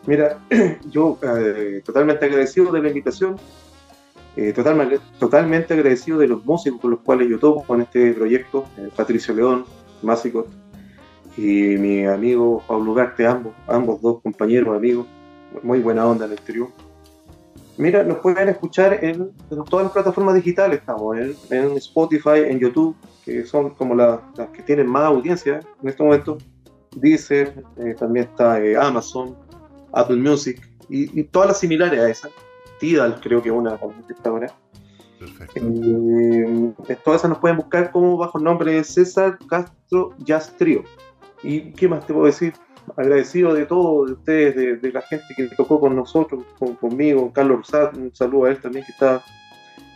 Mira, 0.07 0.39
yo 0.91 1.19
eh, 1.23 1.83
totalmente 1.85 2.27
agradecido 2.27 2.71
de 2.71 2.83
la 2.83 2.89
invitación, 2.89 3.37
eh, 4.37 4.53
totalmente, 4.53 5.01
totalmente 5.19 5.75
agradecido 5.75 6.19
de 6.19 6.29
los 6.29 6.45
músicos 6.45 6.81
con 6.81 6.91
los 6.91 7.01
cuales 7.01 7.29
yo 7.29 7.39
toco 7.39 7.65
con 7.65 7.81
este 7.81 8.13
proyecto, 8.13 8.67
eh, 8.77 8.91
Patricio 8.95 9.35
León, 9.35 9.65
Másico, 10.03 10.47
y 11.37 11.77
mi 11.77 12.05
amigo 12.05 12.63
Pablo 12.67 12.95
Garte, 12.95 13.27
ambos, 13.27 13.55
ambos 13.67 14.01
dos 14.01 14.23
compañeros, 14.23 14.77
amigos, 14.77 15.07
muy 15.63 15.81
buena 15.81 16.07
onda 16.07 16.27
en 16.27 16.33
el 16.33 16.39
exterior 16.39 16.69
Mira, 17.79 18.03
nos 18.05 18.19
pueden 18.19 18.49
escuchar 18.49 19.05
en, 19.05 19.33
todas 19.69 19.85
las 19.85 19.93
plataformas 19.93 20.35
digitales, 20.35 20.81
estamos 20.81 21.17
en, 21.51 21.77
Spotify, 21.77 22.45
en 22.47 22.59
YouTube, 22.59 22.97
que 23.25 23.45
son 23.45 23.71
como 23.71 23.95
las 23.95 24.21
que 24.55 24.63
tienen 24.63 24.87
más 24.87 25.05
audiencia 25.05 25.61
en 25.83 25.89
este 25.89 26.03
momento. 26.03 26.39
Deezer, 26.97 27.63
eh, 27.77 27.95
también 27.99 28.27
está 28.27 28.59
eh, 28.59 28.75
Amazon, 28.75 29.37
Apple 29.93 30.17
Music 30.17 30.67
y, 30.89 31.23
todas 31.25 31.49
las 31.49 31.61
similares 31.61 32.01
a 32.01 32.09
esa. 32.09 32.31
Tidal 32.81 33.21
creo 33.21 33.43
que 33.43 33.51
una 33.51 33.79
está 34.09 34.31
ahora. 34.31 34.47
Perfecto. 35.19 35.61
Eh, 35.61 36.97
todas 37.05 37.21
esas 37.21 37.31
nos 37.31 37.39
pueden 37.39 37.59
buscar 37.59 37.91
como 37.91 38.17
bajo 38.17 38.39
el 38.39 38.45
nombre 38.45 38.73
de 38.73 38.85
César 38.85 39.39
Castro 39.49 40.15
Jazz 40.19 40.55
Trio. 40.57 40.85
¿Y 41.43 41.73
qué 41.73 41.89
más 41.89 42.07
te 42.07 42.15
puedo 42.15 42.27
decir? 42.27 42.55
Agradecido 42.97 43.55
de 43.55 43.67
todo, 43.67 44.07
de 44.07 44.13
ustedes, 44.13 44.81
de, 44.83 44.93
la 44.93 45.03
gente 45.03 45.27
que 45.37 45.49
tocó 45.57 45.81
con 45.81 45.97
nosotros, 45.97 46.45
con, 46.59 46.75
conmigo, 46.75 47.33
Carlos 47.33 47.59
Rosat, 47.59 47.97
un 47.97 48.15
saludo 48.15 48.47
a 48.47 48.51
él 48.51 48.61
también 48.61 48.85
que 48.85 48.93
está 48.93 49.23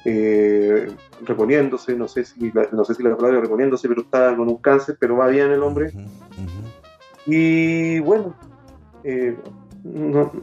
eh, 0.04 0.88
reponiéndose, 1.22 1.94
no 1.94 2.08
sé, 2.08 2.24
si 2.24 2.50
la, 2.52 2.68
no 2.72 2.84
sé 2.84 2.94
si 2.94 3.02
la 3.02 3.16
palabra 3.16 3.40
reponiéndose, 3.40 3.88
pero 3.88 4.02
está 4.02 4.34
con 4.36 4.48
un 4.48 4.56
cáncer, 4.56 4.96
pero 4.98 5.16
va 5.16 5.28
bien 5.28 5.50
el 5.50 5.62
hombre. 5.62 5.92
Y 7.26 7.98
bueno, 8.00 8.34
eh, 9.04 9.36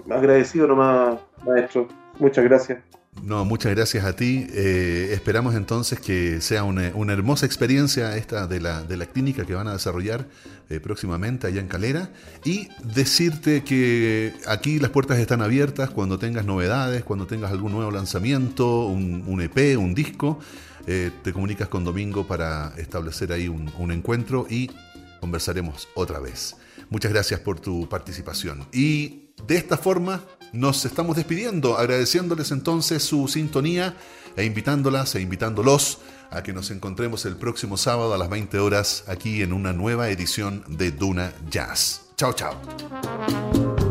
agradecido 0.09 0.67
nomás, 0.67 1.19
maestro, 1.45 1.87
muchas 2.19 2.43
gracias. 2.43 2.79
No, 3.23 3.45
muchas 3.45 3.75
gracias 3.75 4.05
a 4.05 4.15
ti. 4.15 4.47
Eh, 4.51 5.09
esperamos 5.11 5.55
entonces 5.55 5.99
que 5.99 6.39
sea 6.39 6.63
una, 6.63 6.87
hermosa 7.11 7.45
experiencia 7.45 8.15
esta 8.15 8.47
de 8.47 8.59
la, 8.59 8.83
de 8.83 8.95
la, 8.95 9.05
clínica 9.05 9.45
que 9.45 9.53
van 9.53 9.67
a 9.67 9.73
desarrollar 9.73 10.27
eh, 10.69 10.79
próximamente 10.79 11.47
allá 11.47 11.59
en 11.59 11.67
Calera. 11.67 12.11
Y 12.45 12.69
decirte 12.83 13.63
que 13.63 14.33
aquí 14.45 14.79
las 14.79 14.91
puertas 14.91 15.19
están 15.19 15.41
abiertas 15.41 15.89
cuando 15.89 16.19
tengas 16.19 16.45
novedades, 16.45 17.03
cuando 17.03 17.27
tengas 17.27 17.51
algún 17.51 17.71
nuevo 17.73 17.91
lanzamiento, 17.91 18.85
un, 18.85 19.41
EP, 19.41 19.77
un 19.77 19.93
disco. 19.93 20.39
Eh, 20.85 21.11
te 21.21 21.33
comunicas 21.33 21.67
con 21.67 21.83
Domingo 21.83 22.25
para 22.27 22.73
establecer 22.77 23.33
ahí 23.33 23.49
un, 23.49 23.71
un 23.77 23.91
encuentro 23.91 24.47
y 24.49 24.71
conversaremos 25.19 25.89
otra 25.95 26.19
vez. 26.19 26.55
Muchas 26.89 27.11
gracias 27.11 27.41
por 27.41 27.59
tu 27.59 27.89
participación. 27.89 28.65
Y 28.71 29.26
de 29.45 29.57
esta 29.57 29.77
forma 29.77 30.23
nos 30.53 30.85
estamos 30.85 31.15
despidiendo, 31.15 31.77
agradeciéndoles 31.77 32.51
entonces 32.51 33.03
su 33.03 33.27
sintonía 33.27 33.95
e 34.35 34.45
invitándolas 34.45 35.15
e 35.15 35.21
invitándolos 35.21 35.99
a 36.31 36.43
que 36.43 36.53
nos 36.53 36.71
encontremos 36.71 37.25
el 37.25 37.35
próximo 37.35 37.77
sábado 37.77 38.13
a 38.13 38.17
las 38.17 38.29
20 38.29 38.59
horas 38.59 39.03
aquí 39.07 39.41
en 39.41 39.53
una 39.53 39.73
nueva 39.73 40.09
edición 40.09 40.63
de 40.67 40.91
Duna 40.91 41.33
Jazz. 41.49 42.01
Chao, 42.17 42.33
chao. 42.33 43.86